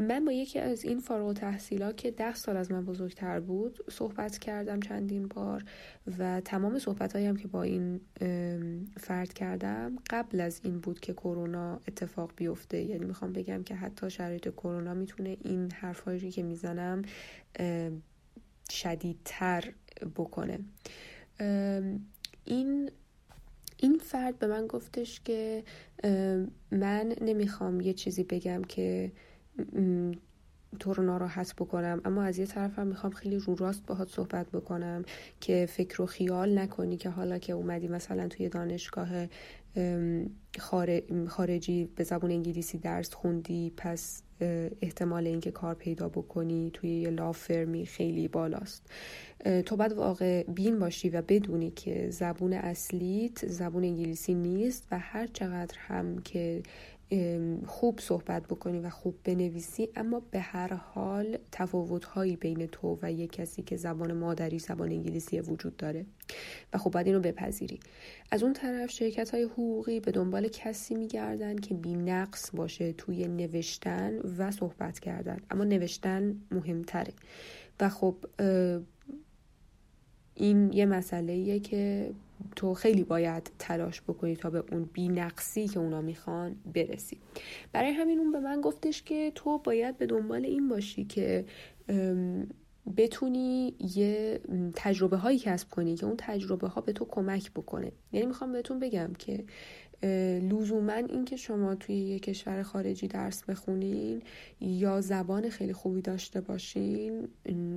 من 0.00 0.24
با 0.24 0.32
یکی 0.32 0.58
از 0.58 0.84
این 0.84 1.00
فارغ 1.00 1.32
تحصیلات 1.32 1.96
که 1.96 2.10
ده 2.10 2.34
سال 2.34 2.56
از 2.56 2.70
من 2.70 2.84
بزرگتر 2.84 3.40
بود 3.40 3.78
صحبت 3.90 4.38
کردم 4.38 4.80
چندین 4.80 5.28
بار 5.28 5.64
و 6.18 6.40
تمام 6.40 6.78
صحبت 6.78 7.16
هایم 7.16 7.36
که 7.36 7.48
با 7.48 7.62
این 7.62 8.00
فرد 8.96 9.32
کردم 9.32 9.96
قبل 10.10 10.40
از 10.40 10.60
این 10.64 10.80
بود 10.80 11.00
که 11.00 11.12
کرونا 11.12 11.80
اتفاق 11.88 12.32
بیفته. 12.36 12.82
یعنی 12.82 13.04
می‌خوام 13.04 13.32
بگم 13.32 13.62
که 13.62 13.74
حتی 13.74 14.10
شرایط 14.10 14.48
کرونا 14.48 14.94
می‌تونه 14.94 15.36
این 15.44 15.70
حرفهایی 15.70 16.30
که 16.30 16.42
می‌زنم 16.42 17.02
شدیدتر 18.70 19.72
بکنه. 20.16 20.58
این 22.44 22.90
این 23.76 23.98
فرد 23.98 24.38
به 24.38 24.46
من 24.46 24.66
گفتش 24.66 25.20
که 25.20 25.64
من 26.70 27.14
نمی‌خوام 27.20 27.80
یه 27.80 27.92
چیزی 27.92 28.24
بگم 28.24 28.62
که 28.62 29.12
تو 30.78 30.92
رو 30.94 31.02
ناراحت 31.02 31.54
بکنم. 31.54 32.00
اما 32.04 32.22
از 32.22 32.38
یه 32.38 32.46
طرفم 32.46 32.86
می‌خوام 32.86 33.12
خیلی 33.12 33.36
رو 33.36 33.54
راست 33.54 33.86
باهات 33.86 34.08
صحبت 34.08 34.50
بکنم 34.50 35.04
که 35.40 35.66
فکر 35.70 36.02
و 36.02 36.06
خیال 36.06 36.58
نکنی 36.58 36.96
که 36.96 37.08
حالا 37.08 37.38
که 37.38 37.52
اومدی 37.52 37.88
مثلا 37.88 38.28
توی 38.28 38.48
دانشگاه 38.48 39.08
خارجی 41.28 41.88
به 41.96 42.04
زبون 42.04 42.30
انگلیسی 42.30 42.78
درس 42.78 43.14
خوندی 43.14 43.72
پس 43.76 44.22
احتمال 44.80 45.26
اینکه 45.26 45.50
کار 45.50 45.74
پیدا 45.74 46.08
بکنی 46.08 46.70
توی 46.74 46.90
یه 46.90 47.10
لافرمی 47.10 47.86
خیلی 47.86 48.28
بالاست. 48.28 48.90
تو 49.66 49.76
باید 49.76 49.92
واقع 49.92 50.42
بین 50.42 50.78
باشی 50.78 51.10
و 51.10 51.22
بدونی 51.22 51.70
که 51.70 52.10
زبون 52.10 52.52
اصلیت 52.52 53.46
زبون 53.46 53.84
انگلیسی 53.84 54.34
نیست 54.34 54.86
و 54.90 54.98
هر 54.98 55.26
چقدر 55.26 55.74
هم 55.78 56.18
که 56.18 56.62
خوب 57.66 58.00
صحبت 58.00 58.42
بکنی 58.46 58.78
و 58.78 58.90
خوب 58.90 59.14
بنویسی 59.24 59.88
اما 59.96 60.22
به 60.30 60.40
هر 60.40 60.74
حال 60.74 61.38
تفاوتهایی 61.52 62.36
بین 62.36 62.66
تو 62.66 62.98
و 63.02 63.12
یک 63.12 63.32
کسی 63.32 63.62
که 63.62 63.76
زبان 63.76 64.12
مادری 64.12 64.58
زبان 64.58 64.88
انگلیسی 64.92 65.40
وجود 65.40 65.76
داره. 65.76 66.06
و 66.72 66.78
خب 66.78 66.90
باید 66.90 67.06
این 67.06 67.14
رو 67.14 67.22
بپذیری. 67.22 67.80
از 68.30 68.42
اون 68.42 68.52
طرف 68.52 68.90
شرکت 68.90 69.30
های 69.30 69.42
حقوقی 69.42 70.00
به 70.00 70.10
دنبال 70.10 70.48
کسی 70.48 70.94
میگردن 70.94 71.56
که 71.56 71.74
بی 71.74 71.94
نقص 71.94 72.50
باشه 72.54 72.92
توی 72.92 73.28
نوشتن 73.28 74.18
و 74.38 74.50
صحبت 74.50 74.98
کردن. 74.98 75.38
اما 75.50 75.64
نوشتن 75.64 76.40
مهمتره. 76.50 77.12
و 77.80 77.88
خب 77.88 78.16
این 80.34 80.72
یه 80.72 80.86
مسئله 80.86 81.60
که 81.60 82.10
تو 82.56 82.74
خیلی 82.74 83.04
باید 83.04 83.50
تلاش 83.58 84.02
بکنی 84.02 84.36
تا 84.36 84.50
به 84.50 84.64
اون 84.72 84.84
بینقصی 84.92 85.68
که 85.68 85.80
اونا 85.80 86.00
می‌خوان 86.00 86.56
برسی. 86.74 87.18
برای 87.72 87.90
همین 87.90 88.18
اون 88.18 88.32
به 88.32 88.40
من 88.40 88.60
گفتش 88.60 89.02
که 89.02 89.32
تو 89.34 89.58
باید 89.58 89.98
به 89.98 90.06
دنبال 90.06 90.44
این 90.44 90.68
باشی 90.68 91.04
که 91.04 91.44
بتونی 92.96 93.74
یه 93.96 94.40
تجربه 94.74 95.16
هایی 95.16 95.38
کسب 95.38 95.70
کنی 95.70 95.96
که 95.96 96.06
اون 96.06 96.14
تجربه 96.18 96.68
ها 96.68 96.80
به 96.80 96.92
تو 96.92 97.04
کمک 97.04 97.50
بکنه. 97.50 97.92
یعنی 98.12 98.26
می‌خوام 98.26 98.52
بهتون 98.52 98.78
بگم 98.78 99.10
که 99.18 99.44
لزوما 100.42 100.92
اینکه 100.92 101.36
شما 101.36 101.74
توی 101.74 101.94
یه 101.94 102.18
کشور 102.18 102.62
خارجی 102.62 103.08
درس 103.08 103.44
بخونین 103.44 104.22
یا 104.60 105.00
زبان 105.00 105.48
خیلی 105.48 105.72
خوبی 105.72 106.02
داشته 106.02 106.40
باشین 106.40 107.28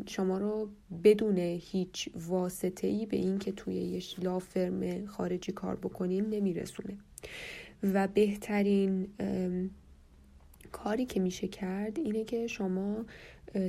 شما 0.08 0.38
رو 0.38 0.70
بدون 1.04 1.38
هیچ 1.38 2.10
واسطه 2.28 2.88
ای 2.88 3.06
به 3.06 3.18
اینکه 3.18 3.52
توی 3.52 3.76
یه 3.76 4.02
لافرم 4.18 5.06
خارجی 5.06 5.52
کار 5.52 5.76
بکنین 5.76 6.30
نمیرسونه. 6.30 6.98
و 7.84 8.08
بهترین 8.08 9.08
کاری 10.72 11.06
که 11.06 11.20
میشه 11.20 11.48
کرد 11.48 12.00
اینه 12.00 12.24
که 12.24 12.48
شما 12.48 13.06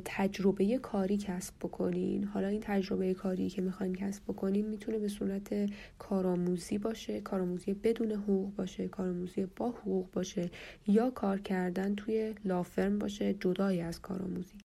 تجربه 0.04 0.78
کاری 0.78 1.16
کسب 1.16 1.54
بکنین. 1.62 2.24
حالا 2.24 2.48
این 2.48 2.60
تجربه 2.64 3.14
کاری 3.14 3.48
که 3.50 3.62
می‌خواین 3.62 3.94
کسب 3.94 4.22
بکنین 4.24 4.66
می‌تونه 4.66 4.98
به 4.98 5.08
صورت 5.08 5.70
کارآموزی 5.98 6.78
باشه 6.78 7.20
کارآموزی 7.20 7.74
بدون 7.74 8.12
حقوق 8.12 8.54
باشه 8.54 8.88
کارآموزی 8.88 9.46
با 9.56 9.70
حقوق 9.70 10.10
باشه 10.12 10.50
یا 10.86 11.10
کار 11.10 11.40
کردن 11.40 11.94
توی 11.94 12.34
لافرم 12.44 12.98
باشه 12.98 13.34
جدای 13.34 13.80
از 13.80 14.00
کارآموزی. 14.00 14.63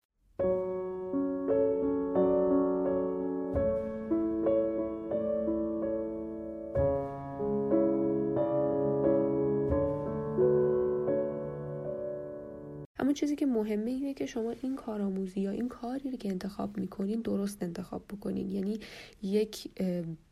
مهمه 13.54 13.90
اینه 13.90 14.14
که 14.14 14.26
شما 14.26 14.54
این 14.62 14.76
کارآموزی 14.76 15.40
یا 15.40 15.50
این 15.50 15.68
کاری 15.68 16.10
رو 16.10 16.16
که 16.16 16.28
انتخاب 16.28 16.78
می‌کنین 16.78 17.20
درست 17.20 17.62
انتخاب 17.62 18.04
بکنین. 18.08 18.50
یعنی 18.50 18.78
یک 19.22 19.68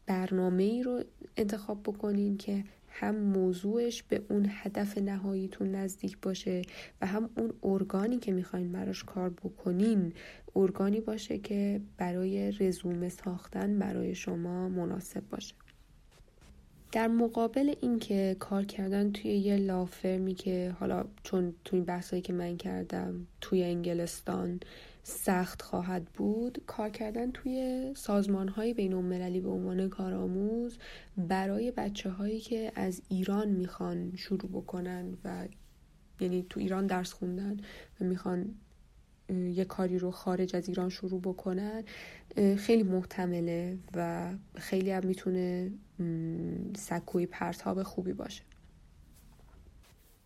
برنامه 0.07 0.63
ای 0.63 0.83
رو 0.83 1.03
انتخاب 1.37 1.83
بکنین 1.83 2.37
که 2.37 2.65
هم 2.89 3.17
موضوعش 3.17 4.03
به 4.03 4.23
اون 4.31 4.47
هدف 4.49 4.99
نهاییتون 4.99 5.75
نزدیک 5.75 6.19
باشه 6.23 6.63
و 7.01 7.07
هم 7.07 7.31
اون 7.37 7.53
ارگانی 7.63 8.19
که 8.19 8.33
می‌خواین 8.33 8.73
براش 8.73 9.05
کار 9.05 9.31
بکنین 9.31 10.13
ارگانی 10.57 11.01
باشه 11.01 11.39
که 11.39 11.81
برای 11.97 12.53
رزومه 12.53 13.09
ساختن 13.09 13.79
برای 13.79 14.15
شما 14.15 14.69
مناسب 14.69 15.29
باشه. 15.31 15.55
در 16.93 17.09
مقابل 17.09 17.75
اینکه 17.81 18.37
کار 18.39 18.65
کردن 18.65 19.13
توی 19.13 19.31
یه 19.31 19.57
لافرمی 19.57 20.35
که 20.35 20.77
حالا 20.81 21.05
چون 21.23 21.55
توی 21.65 21.81
بحثایی 21.81 22.23
که 22.23 22.33
من 22.33 22.57
کردم 22.57 23.27
توی 23.41 23.65
انگلستان 23.65 24.61
سخت 25.03 25.63
خواهد 25.63 26.05
بود 26.05 26.63
کار 26.67 26.91
کردن 26.91 27.31
توی 27.31 27.93
سازمان 27.97 28.49
های 28.49 28.75
بین 28.75 28.95
المللی 28.95 29.41
به 29.41 29.49
عنوان 29.49 29.89
کارآموز 29.89 30.79
برای 31.17 31.71
بچه 31.71 32.11
هایی 32.11 32.41
که 32.41 32.73
از 32.75 33.03
ایران 33.09 33.49
می‌خوان 33.49 34.13
شروع 34.17 34.51
بکنن 34.53 35.17
و 35.25 35.49
یعنی 36.21 36.47
تو 36.51 36.61
ایران 36.61 36.87
درس 36.87 37.13
خوندن 37.13 37.57
و 38.01 38.05
می‌خوان 38.05 38.55
یه 39.29 39.65
کاری 39.65 39.99
رو 39.99 40.11
خارج 40.11 40.57
از 40.57 40.69
ایران 40.69 40.89
شروع 40.89 41.21
بکنن 41.21 41.83
خیلی 42.57 42.83
محتمله 42.83 43.79
و 43.95 44.31
خیلی 44.55 44.91
هم 44.91 45.07
می‌تونه 45.07 45.71
سکوی 46.77 47.27
پرتاب 47.27 47.83
خوبی 47.83 48.13
باشه. 48.13 48.43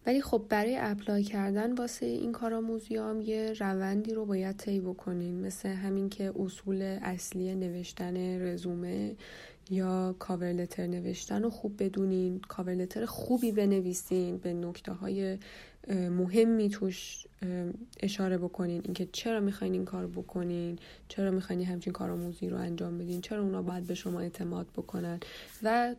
ولی 0.07 0.23
خب 0.23 0.47
برای 0.49 0.77
apply 0.81 1.23
کردن 1.23 1.73
واسه 1.73 2.07
این 2.07 2.33
کارآموزی 2.33 2.97
هم 2.97 3.21
یه 3.21 3.53
روندی 3.53 4.15
رو 4.15 4.27
باید 4.27 4.57
طی 4.57 4.81
بکنین. 4.81 5.41
مثل 5.47 5.69
همین 5.69 6.09
که 6.09 6.33
اصول 6.41 6.99
اصلی 7.03 7.55
نوشتن 7.55 8.41
رزومه 8.43 9.17
یا 9.71 10.17
cover 10.19 10.53
letter 10.53 10.87
نوشتن 10.87 11.43
رو 11.43 11.51
خوب 11.51 11.83
بدونین. 11.83 12.41
cover 12.41 12.75
letter 12.75 13.05
خوبی 13.05 13.53
بنویسین. 13.53 14.39
به 14.39 14.53
نکته 14.53 14.93
های 14.93 15.39
مهمی 15.89 16.69
توش 16.69 17.27
اشاره 18.01 18.39
بکنین. 18.39 18.81
اینکه 18.85 19.09
چرا 19.13 19.41
می‌خواین 19.41 19.73
این 19.73 19.85
کار 19.85 20.07
بکنین 20.07 20.79
چرا 21.09 21.31
می‌خواین 21.31 21.63
همچین 21.63 21.93
کارآموزی 21.93 22.49
رو 22.49 22.57
انجام 22.57 22.99
بدین 22.99 23.21
چرا 23.21 23.43
اونا 23.43 23.63
باید 23.63 23.87
به 23.87 23.95
شما 23.95 24.21
اعتماد 24.21 24.67
بکنن 24.77 25.21
و 25.63 25.95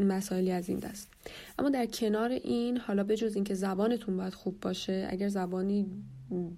مسائلی 0.00 0.50
از 0.50 0.68
این 0.68 0.78
دست. 0.78 1.08
اما 1.58 1.70
در 1.70 1.86
کنار 1.86 2.30
این 2.30 2.76
حالا 2.76 3.04
بجز 3.04 3.34
اینکه 3.34 3.54
زبانتون 3.54 4.16
باید 4.16 4.34
خوب 4.34 4.60
باشه 4.60 5.06
اگر 5.10 5.28
زبانی 5.28 5.86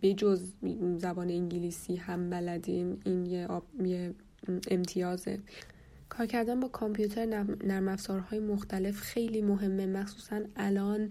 بجز 0.03 0.53
زبان 0.99 1.31
انگلیسی 1.31 1.97
هم 1.97 2.31
بلدین 2.31 3.01
این 3.05 3.27
یه, 3.27 3.49
یه 3.85 4.15
امتیازه. 4.71 5.39
کار 6.09 6.27
کردن 6.27 6.61
با 6.61 6.69
کامپیوتر 6.69 7.27
نرم 7.65 7.89
افزارهای 7.89 8.41
مختلف 8.41 9.01
خیلی 9.01 9.43
مهمه. 9.43 9.87
مخصوصا 9.87 10.41
الان 10.57 11.11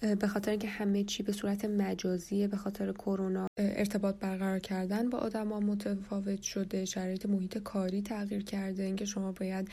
به 0.00 0.26
خاطر 0.26 0.50
اینکه 0.50 0.68
همه 0.68 1.04
چی 1.04 1.22
به 1.22 1.32
صورت 1.32 1.64
مجازیه 1.64 2.48
به 2.48 2.56
خاطر 2.56 2.92
کرونا 2.92 3.46
ارتباط 3.56 4.14
برقرار 4.14 4.58
کردن 4.58 5.10
با 5.10 5.18
آدما 5.18 5.60
متفاوت 5.60 6.42
شده 6.42 6.84
شرایط 6.84 7.26
محیط 7.26 7.58
کاری 7.58 8.02
تغییر 8.02 8.44
کرده 8.44 8.82
اینکه 8.82 9.04
شما 9.04 9.32
باید 9.32 9.68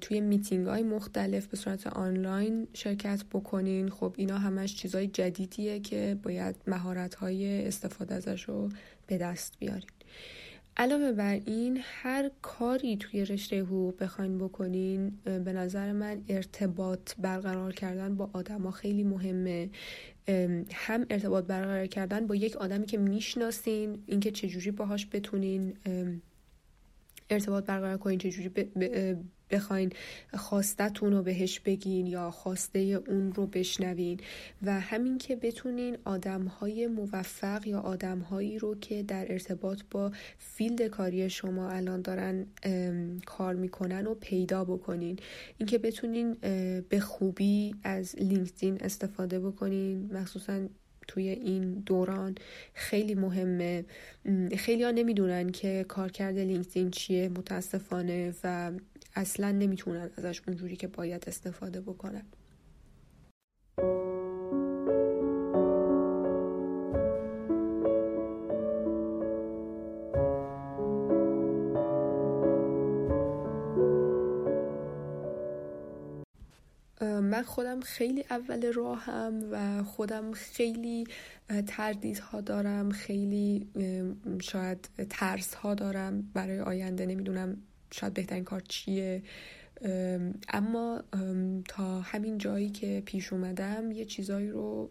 توی 0.00 0.20
میتینگ 0.20 0.66
های 0.66 0.82
مختلف 0.82 1.46
به 1.46 1.56
صورت 1.56 1.86
آنلاین 1.86 2.68
شرکت 2.72 3.24
بکنین. 3.32 3.88
خب 3.88 4.14
اینا 4.16 4.38
همش 4.38 4.76
چیزای 4.76 5.06
جدیدیه 5.06 5.80
که 5.80 6.16
باید 6.22 6.56
مهارت 6.66 7.14
های 7.14 7.66
استفاده 7.66 8.14
ازش 8.14 8.42
رو 8.42 8.68
به 9.06 9.18
دست 9.18 9.54
بیارین. 9.58 9.95
علاوه 10.78 11.12
بر 11.12 11.40
این 11.46 11.80
هر 11.82 12.30
کاری 12.42 12.96
توی 12.96 13.24
رشته 13.24 13.60
حقوق 13.60 14.02
بخواین 14.02 14.38
بکنین 14.38 15.10
به 15.24 15.52
نظر 15.52 15.92
من 15.92 16.22
ارتباط 16.28 17.14
برقرار 17.18 17.72
کردن 17.72 18.16
با 18.16 18.30
آدما 18.32 18.70
خیلی 18.70 19.02
مهمه. 19.02 19.70
هم 20.72 21.06
ارتباط 21.10 21.44
برقرار 21.44 21.86
کردن 21.86 22.26
با 22.26 22.34
یک 22.34 22.56
آدمی 22.56 22.86
که 22.86 22.98
می‌شناسین 22.98 24.02
اینکه 24.06 24.30
چجوری 24.30 24.70
باهاش 24.70 25.06
بتونین 25.12 25.76
ارتباط 27.30 27.64
برقرار 27.64 27.98
کنین 27.98 28.18
چجوری 28.18 28.50
بخواین 29.50 29.92
خواستتون 30.34 31.12
رو 31.12 31.22
بهش 31.22 31.60
بگین 31.60 32.06
یا 32.06 32.30
خواسته 32.30 32.78
اون 32.78 33.32
رو 33.32 33.46
بشنوین. 33.46 34.20
و 34.62 34.80
همین 34.80 35.18
که 35.18 35.36
بتونین 35.36 35.98
آدمهای 36.04 36.86
موفق 36.86 37.66
یا 37.66 37.80
آدمهایی 37.80 38.58
رو 38.58 38.74
که 38.74 39.02
در 39.02 39.32
ارتباط 39.32 39.82
با 39.90 40.12
فیلد 40.38 40.82
کاری 40.82 41.30
شما 41.30 41.70
الان 41.70 42.02
دارن 42.02 42.46
کار 43.26 43.54
می‌کنن 43.54 44.06
و 44.06 44.14
پیدا 44.14 44.64
بکنین. 44.64 45.18
اینکه 45.58 45.78
بتونین 45.78 46.36
به 46.88 47.00
خوبی 47.00 47.74
از 47.82 48.16
لینکدین 48.16 48.78
استفاده 48.80 49.40
بکنین 49.40 50.10
مخصوصا 50.12 50.68
توی 51.08 51.28
این 51.28 51.72
دوران 51.86 52.34
خیلی 52.74 53.14
مهمه. 53.14 53.84
خیلی 54.58 54.82
ها 54.82 54.90
نمی‌دونن 54.90 55.50
که 55.50 55.84
کارکرد 55.88 56.38
لینکدین 56.38 56.90
چیه 56.90 57.28
متاسفانه 57.28 58.34
و 58.44 58.72
اصلا 59.14 59.52
نمی‌تونن 59.52 60.10
ازش 60.16 60.42
اونجوری 60.46 60.76
که 60.76 60.86
باید 60.86 61.24
استفاده 61.26 61.80
بکنن. 61.80 62.26
خودم 77.46 77.80
خیلی 77.80 78.24
اول 78.30 78.72
راهم 78.72 79.40
و 79.50 79.82
خودم 79.82 80.32
خیلی 80.32 81.06
تردیدها 81.66 82.40
دارم 82.40 82.90
خیلی 82.90 83.66
شاید 84.42 84.88
ترس 85.10 85.54
ها 85.54 85.74
دارم 85.74 86.30
برای 86.34 86.60
آینده 86.60 87.06
نمی‌دونم 87.06 87.56
شاید 87.90 88.14
بهترین 88.14 88.44
کار 88.44 88.60
چیه. 88.68 89.22
اما 90.48 91.02
تا 91.68 92.00
همین 92.00 92.38
جایی 92.38 92.70
که 92.70 93.02
پیش 93.06 93.32
اومدم 93.32 93.90
یه 93.90 94.04
چیزایی 94.04 94.50
رو 94.50 94.90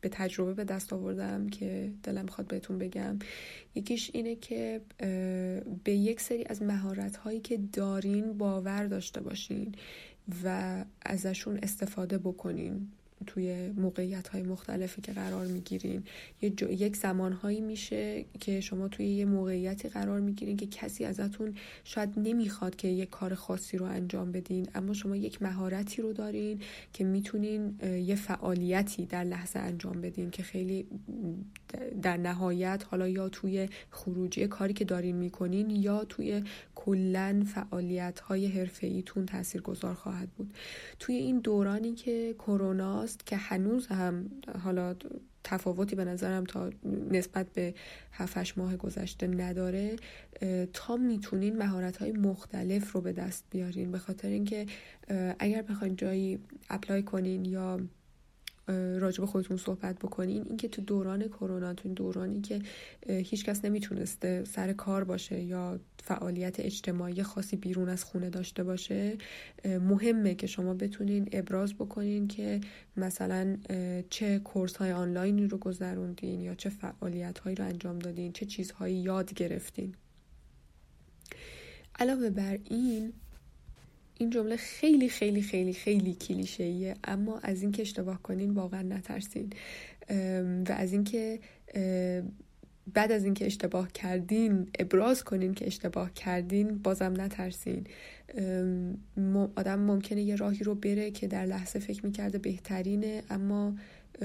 به 0.00 0.08
تجربه 0.08 0.54
به 0.54 0.64
دست 0.64 0.92
آوردم 0.92 1.48
که 1.48 1.92
دلم 2.02 2.26
خواد 2.26 2.46
بهتون 2.46 2.78
بگم. 2.78 3.18
یکیش 3.74 4.10
اینه 4.14 4.36
که 4.36 4.80
به 5.84 5.92
یک 5.92 6.20
سری 6.20 6.44
از 6.46 6.62
مهارت 6.62 7.16
هایی 7.16 7.40
که 7.40 7.58
دارین 7.72 8.38
باور 8.38 8.86
داشته 8.86 9.20
باشین. 9.20 9.74
و 10.44 10.84
ازشون 11.02 11.58
استفاده 11.62 12.18
بکنین. 12.18 12.92
توی 13.26 13.70
موقعیت 13.76 14.28
های 14.28 14.42
مختلفی 14.42 15.00
که 15.02 15.12
قرار 15.12 15.46
می‌گیرین. 15.46 16.04
یه 16.42 16.52
یک 16.70 16.96
زمانهایی 16.96 17.60
میشه 17.60 18.24
که 18.40 18.60
شما 18.60 18.88
توی 18.88 19.06
یه 19.06 19.24
موقعیتی 19.24 19.88
قرار 19.88 20.20
می‌گیرین 20.20 20.56
که 20.56 20.66
کسی 20.66 21.04
ازتون 21.04 21.54
شاید 21.84 22.12
نمی‌خواد 22.16 22.76
که 22.76 22.88
یک 22.88 23.10
کار 23.10 23.34
خاصی 23.34 23.76
رو 23.76 23.86
انجام 23.86 24.32
بدین 24.32 24.68
اما 24.74 24.92
شما 24.92 25.16
یک 25.16 25.42
مهارتی 25.42 26.02
رو 26.02 26.12
دارین 26.12 26.60
که 26.92 27.04
می‌تونین 27.04 27.78
یه 27.82 28.14
فعالیتی 28.14 29.06
در 29.06 29.24
لحظه 29.24 29.58
انجام 29.58 30.00
بدین 30.00 30.30
که 30.30 30.42
خیلی 30.42 30.86
در 32.02 32.16
نهایت 32.16 32.84
حالا 32.90 33.08
یا 33.08 33.28
توی 33.28 33.68
خروجی 33.90 34.46
کاری 34.46 34.72
که 34.72 34.84
دارین 34.84 35.16
می‌کنین 35.16 35.70
یا 35.70 36.04
توی 36.04 36.42
کلا 36.74 37.44
فعالیت 37.54 38.20
های 38.20 38.46
حرفه 38.46 38.86
ایتون 38.86 39.26
تأثیر 39.26 39.60
گذار 39.60 39.94
خواهد 39.94 40.28
بود. 40.30 40.54
توی 40.98 41.14
این 41.14 41.38
دورانی 41.38 41.94
که 41.94 42.34
کرونا 42.38 43.02
که 43.26 43.36
هنوز 43.36 43.86
هم 43.86 44.30
حالا 44.64 44.96
تفاوتی 45.44 45.96
به 45.96 46.04
نظرم 46.04 46.44
تا 46.44 46.70
نسبت 47.10 47.52
به 47.52 47.74
7 48.12 48.58
ماه 48.58 48.76
گذشته 48.76 49.26
نداره 49.26 49.96
تا 50.72 50.96
می‌تونین 50.96 51.56
مهارت 51.56 51.96
های 51.96 52.12
مختلف 52.12 52.92
رو 52.92 53.00
به 53.00 53.12
دست 53.12 53.44
بیارین. 53.50 53.90
به 53.90 53.98
خاطر 53.98 54.28
اینکه 54.28 54.66
اگر 55.38 55.62
بخواین 55.62 55.96
جایی 55.96 56.38
اپلای 56.70 57.02
کنین 57.02 57.44
یا 57.44 57.80
راجب 58.98 59.24
خودتون 59.24 59.56
صحبت 59.56 59.98
بکنین. 59.98 60.44
اینکه 60.48 60.68
تو 60.68 60.82
دوران 60.82 61.28
کرونا 61.28 61.74
تو 61.74 61.88
دورانی 61.88 62.40
که 62.40 62.62
هیچکس 63.08 63.64
نمی‌تونسته 63.64 64.44
سر 64.44 64.72
کار 64.72 65.04
باشه 65.04 65.40
یا 65.40 65.80
فعالیت 66.02 66.60
اجتماعی 66.60 67.22
خاصی 67.22 67.56
بیرون 67.56 67.88
از 67.88 68.04
خونه 68.04 68.30
داشته 68.30 68.64
باشه 68.64 69.16
مهمه 69.64 70.34
که 70.34 70.46
شما 70.46 70.74
بتونین 70.74 71.28
ابراز 71.32 71.74
بکنین 71.74 72.28
که 72.28 72.60
مثلا 72.96 73.56
چه 74.10 74.38
کورس 74.38 74.76
های 74.76 74.92
آنلاینی 74.92 75.46
رو 75.46 75.58
گذروندین 75.58 76.40
یا 76.40 76.54
چه 76.54 76.70
فعالیت 76.70 77.38
هایی 77.38 77.56
رو 77.56 77.64
انجام 77.64 77.98
دادین 77.98 78.32
چه 78.32 78.46
چیزهایی 78.46 78.96
یاد 78.96 79.34
گرفتین. 79.34 79.94
علاوه 82.00 82.30
بر 82.30 82.58
این 82.64 83.12
این 84.18 84.30
جمله 84.30 84.56
خیلی 84.56 85.08
خیلی 85.08 85.42
خیلی 85.42 85.72
خیلی 85.72 86.14
کلیشه‌ایه 86.14 86.94
اما 87.04 87.38
از 87.38 87.62
اینکه 87.62 87.82
اشتباه 87.82 88.22
کنین 88.22 88.50
واقعا 88.50 88.82
نترسین. 88.82 89.52
و 90.68 90.72
از 90.72 90.92
اینکه 90.92 91.40
بعد 92.94 93.12
از 93.12 93.24
اینکه 93.24 93.46
اشتباه 93.46 93.92
کردین 93.92 94.68
ابراز 94.78 95.24
کنین 95.24 95.54
که 95.54 95.66
اشتباه 95.66 96.12
کردین 96.12 96.78
بازم 96.78 97.14
نترسین. 97.16 97.86
آدم 99.56 99.78
ممکنه 99.78 100.22
یه 100.22 100.36
راهی 100.36 100.64
رو 100.64 100.74
بره 100.74 101.10
که 101.10 101.26
در 101.26 101.46
لحظه 101.46 101.78
فکر 101.78 102.06
می‌کرده 102.06 102.38
بهترینه 102.38 103.22
اما 103.30 103.74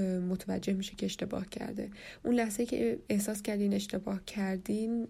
متوجه 0.00 0.72
میشه 0.72 0.94
که 0.94 1.06
اشتباه 1.06 1.48
کرده. 1.48 1.90
اون 2.22 2.34
لحظه 2.34 2.66
که 2.66 2.98
احساس 3.08 3.42
کردین 3.42 3.74
اشتباه 3.74 4.24
کردین 4.24 5.08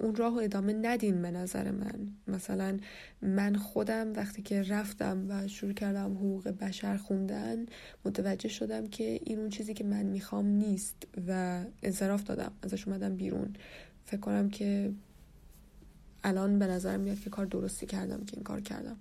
اون 0.00 0.14
راه 0.14 0.34
رو 0.34 0.40
ادامه 0.40 0.72
ندین 0.72 1.22
به 1.22 1.30
نظر 1.30 1.70
من. 1.70 2.08
مثلا 2.28 2.78
من 3.22 3.54
خودم 3.54 4.12
وقتی 4.16 4.42
که 4.42 4.62
رفتم 4.62 5.26
و 5.28 5.48
شروع 5.48 5.72
کردم 5.72 6.12
حقوق 6.12 6.48
بشر 6.48 6.96
خوندن 6.96 7.66
متوجه 8.04 8.48
شدم 8.48 8.86
که 8.86 9.20
این 9.24 9.38
اون 9.38 9.48
چیزی 9.48 9.74
که 9.74 9.84
من 9.84 10.02
می‌خوام 10.02 10.46
نیست 10.46 11.06
و 11.28 11.60
انصراف 11.82 12.24
دادم 12.24 12.52
ازش 12.62 12.88
اومدم 12.88 13.16
بیرون. 13.16 13.56
فکر 14.04 14.20
کنم 14.20 14.50
که 14.50 14.92
الان 16.24 16.58
به 16.58 16.66
نظر 16.66 16.96
میاد 16.96 17.18
که 17.18 17.30
کار 17.30 17.46
درستی 17.46 17.86
کردم 17.86 18.24
که 18.24 18.34
این 18.34 18.44
کار 18.44 18.60
کردم. 18.60 18.96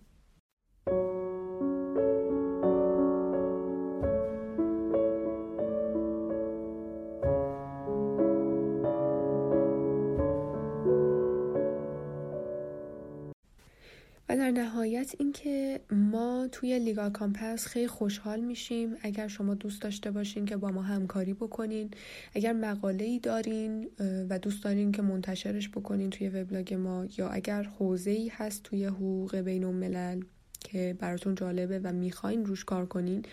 توی 16.47 16.79
لیگال 16.79 17.11
کامپس 17.11 17.65
خیلی 17.65 17.87
خوشحال 17.87 18.39
میشیم. 18.39 18.95
اگر 19.01 19.27
شما 19.27 19.53
دوست 19.53 19.81
داشته 19.81 20.11
باشین 20.11 20.45
که 20.45 20.57
با 20.57 20.71
ما 20.71 20.81
همکاری 20.81 21.33
بکنین. 21.33 21.91
اگر 22.33 22.53
مقاله 22.53 23.03
ای 23.03 23.19
دارین 23.19 23.89
و 24.29 24.39
دوست 24.39 24.63
دارین 24.63 24.91
که 24.91 25.01
منتشرش 25.01 25.69
بکنین 25.69 26.09
توی 26.09 26.29
وبلاگ 26.29 26.73
ما 26.73 27.05
یا 27.17 27.29
اگر 27.29 27.63
حوزه 27.63 28.11
ای 28.11 28.27
هست 28.27 28.63
توی 28.63 28.85
حقوق 28.85 29.35
بین 29.35 29.63
الملل 29.63 30.21
که 30.59 30.95
براتون 30.99 31.35
جالبه 31.35 31.79
و 31.79 31.93
می‌خواین 31.93 32.45
روش 32.45 32.65
کار 32.65 32.85
کنین 32.85 33.23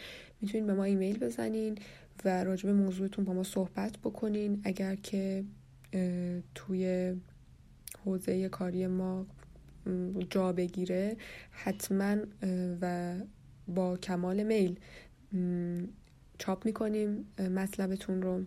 می‌تونین 0.40 0.66
به 0.66 0.75
ما 0.75 0.85
ایمیل 0.85 1.18
بزنین 1.18 1.79
و 2.25 2.44
راجب 2.44 2.68
موضوعتون 2.68 3.25
با 3.25 3.33
ما 3.33 3.42
صحبت 3.42 3.98
بکنین. 3.98 4.61
اگر 4.64 4.94
که 4.94 5.44
توی 6.55 7.12
حوزه 8.05 8.48
کاری 8.48 8.87
ما 8.87 9.27
جا 10.31 10.53
بگیره 10.53 11.16
حتما 11.51 12.16
و 12.81 13.14
با 13.68 13.97
کمال 13.97 14.42
میل 14.42 14.79
چاپ 16.38 16.64
می‌کنیم 16.66 17.27
مطلبتون 17.38 18.23
رو. 18.23 18.45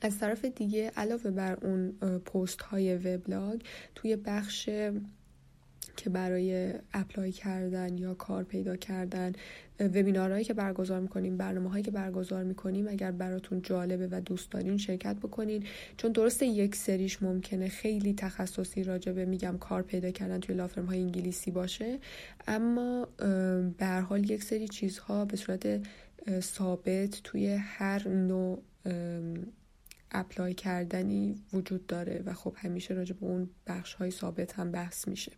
از 0.00 0.18
طرف 0.18 0.44
دیگه 0.44 0.92
علاوه 0.96 1.30
بر 1.30 1.58
اون 1.62 1.92
پست 2.18 2.62
های 2.62 2.96
وبلاگ 2.96 3.60
توی 3.94 4.16
بخش 4.16 4.70
که 5.96 6.10
برای 6.10 6.74
اپلای 6.92 7.32
کردن 7.32 7.98
یا 7.98 8.14
کار 8.14 8.44
پیدا 8.44 8.76
کردن 8.76 9.32
وبینارهایی 9.80 10.44
که 10.44 10.54
برگزار 10.54 11.00
می‌کنیم 11.00 11.36
برنامه 11.36 11.70
هایی 11.70 11.84
که 11.84 11.90
برگزار 11.90 12.44
می‌کنیم 12.44 12.88
اگر 12.88 13.10
براتون 13.10 13.62
جالبه 13.62 14.08
و 14.10 14.20
دوست 14.20 14.50
دارین 14.50 14.76
شرکت 14.76 15.16
بکنین. 15.16 15.64
چون 15.96 16.12
درسته 16.12 16.46
یک 16.46 16.76
سریش 16.76 17.22
ممکنه 17.22 17.68
خیلی 17.68 18.14
تخصصی 18.14 18.84
راجبه 18.84 19.24
میگم 19.24 19.58
کار 19.58 19.82
پیدا 19.82 20.10
کردن 20.10 20.40
توی 20.40 20.54
لافرم 20.54 20.86
های 20.86 21.00
انگلیسی 21.00 21.50
باشه 21.50 21.98
اما 22.46 23.08
به 23.78 23.86
حال 24.08 24.30
یک 24.30 24.44
سری 24.44 24.68
چیزها 24.68 25.24
به 25.24 25.36
صورت 25.36 25.86
ثابت 26.40 27.20
توی 27.24 27.48
هر 27.48 28.08
نوع 28.08 28.62
apply 30.10 30.54
کردنی 30.54 31.34
وجود 31.52 31.86
داره 31.86 32.22
و 32.26 32.32
خب 32.32 32.54
همیشه 32.56 32.94
راجع 32.94 33.14
به 33.14 33.26
اون 33.26 33.50
بخش 33.66 33.94
های 33.94 34.10
ثابت 34.10 34.52
هم 34.52 34.70
بحث 34.70 35.08
میشه. 35.08 35.32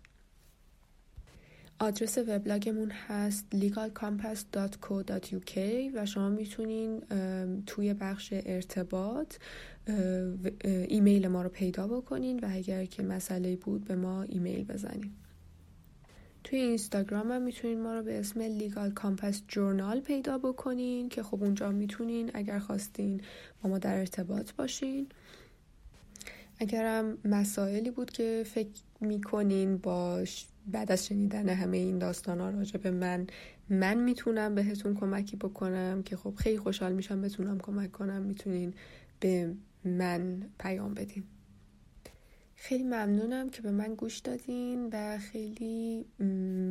آدرس 1.80 2.18
وبلاگمون 2.18 2.90
هست 2.90 3.46
legalcompass.co.uk 3.54 5.58
و 5.94 6.06
شما 6.06 6.28
می‌تونین 6.28 7.02
توی 7.66 7.94
بخش 7.94 8.32
ارتباط 8.32 9.34
ایمیل 10.88 11.28
ما 11.28 11.42
رو 11.42 11.48
پیدا 11.48 11.88
بکنین 11.88 12.40
و 12.40 12.48
اگر 12.50 12.84
که 12.84 13.02
مسئله 13.02 13.56
بود 13.56 13.84
به 13.84 13.96
ما 13.96 14.22
ایمیل 14.22 14.64
بزنین. 14.64 15.10
توی 16.44 16.58
اینستاگرام 16.58 17.32
هم 17.32 17.42
می‌تونین 17.42 17.80
ما 17.80 17.94
رو 17.94 18.02
به 18.02 18.18
اسم 18.18 18.40
لیگال 18.40 18.90
کامپس 18.90 19.42
جورنال 19.48 20.00
پیدا 20.00 20.38
بکنین 20.38 21.08
که 21.08 21.22
خب 21.22 21.42
اونجا 21.42 21.70
می‌تونین 21.70 22.30
اگر 22.34 22.58
خواستین 22.58 23.20
با 23.62 23.70
ما 23.70 23.78
در 23.78 23.98
ارتباط 23.98 24.52
باشین. 24.52 25.06
اگرم 26.58 27.18
مسائلی 27.24 27.90
بود 27.90 28.10
که 28.10 28.44
فکر 28.46 28.80
می‌کنین 29.00 29.76
باش 29.76 30.46
بعد 30.68 30.92
از 30.92 31.06
شنیدن 31.06 31.48
همه 31.48 31.76
این 31.76 31.98
داستان 31.98 32.40
ها 32.40 32.50
راجع 32.50 32.80
به 32.80 32.90
من 32.90 33.26
من 33.70 33.94
می‌تونم 33.94 34.54
بهتون 34.54 34.94
کمکی 34.94 35.36
بکنم 35.36 36.02
که 36.02 36.16
خب 36.16 36.34
خیلی 36.34 36.58
خوشحال 36.58 36.92
میشم 36.92 37.20
بتونم 37.20 37.58
کمک 37.58 37.92
کنم 37.92 38.22
می‌تونین 38.22 38.74
به 39.20 39.54
من 39.84 40.42
پیام 40.58 40.94
بدین. 40.94 41.24
خیلی 42.54 42.84
ممنونم 42.84 43.50
که 43.50 43.62
به 43.62 43.70
من 43.70 43.94
گوش 43.94 44.18
دادین 44.18 44.88
و 44.92 45.18
خیلی 45.18 46.04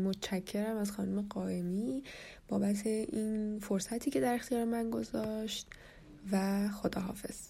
متشکرم 0.05 0.77
از 0.77 0.91
خانم 0.91 1.21
قائمی 1.21 2.03
بابت 2.47 2.87
این 2.87 3.59
فرصتی 3.59 4.11
که 4.11 4.21
در 4.21 4.35
اختیار 4.35 4.65
من 4.65 4.89
گذاشت 4.89 5.67
و 6.31 6.67
خداحافظ. 6.69 7.47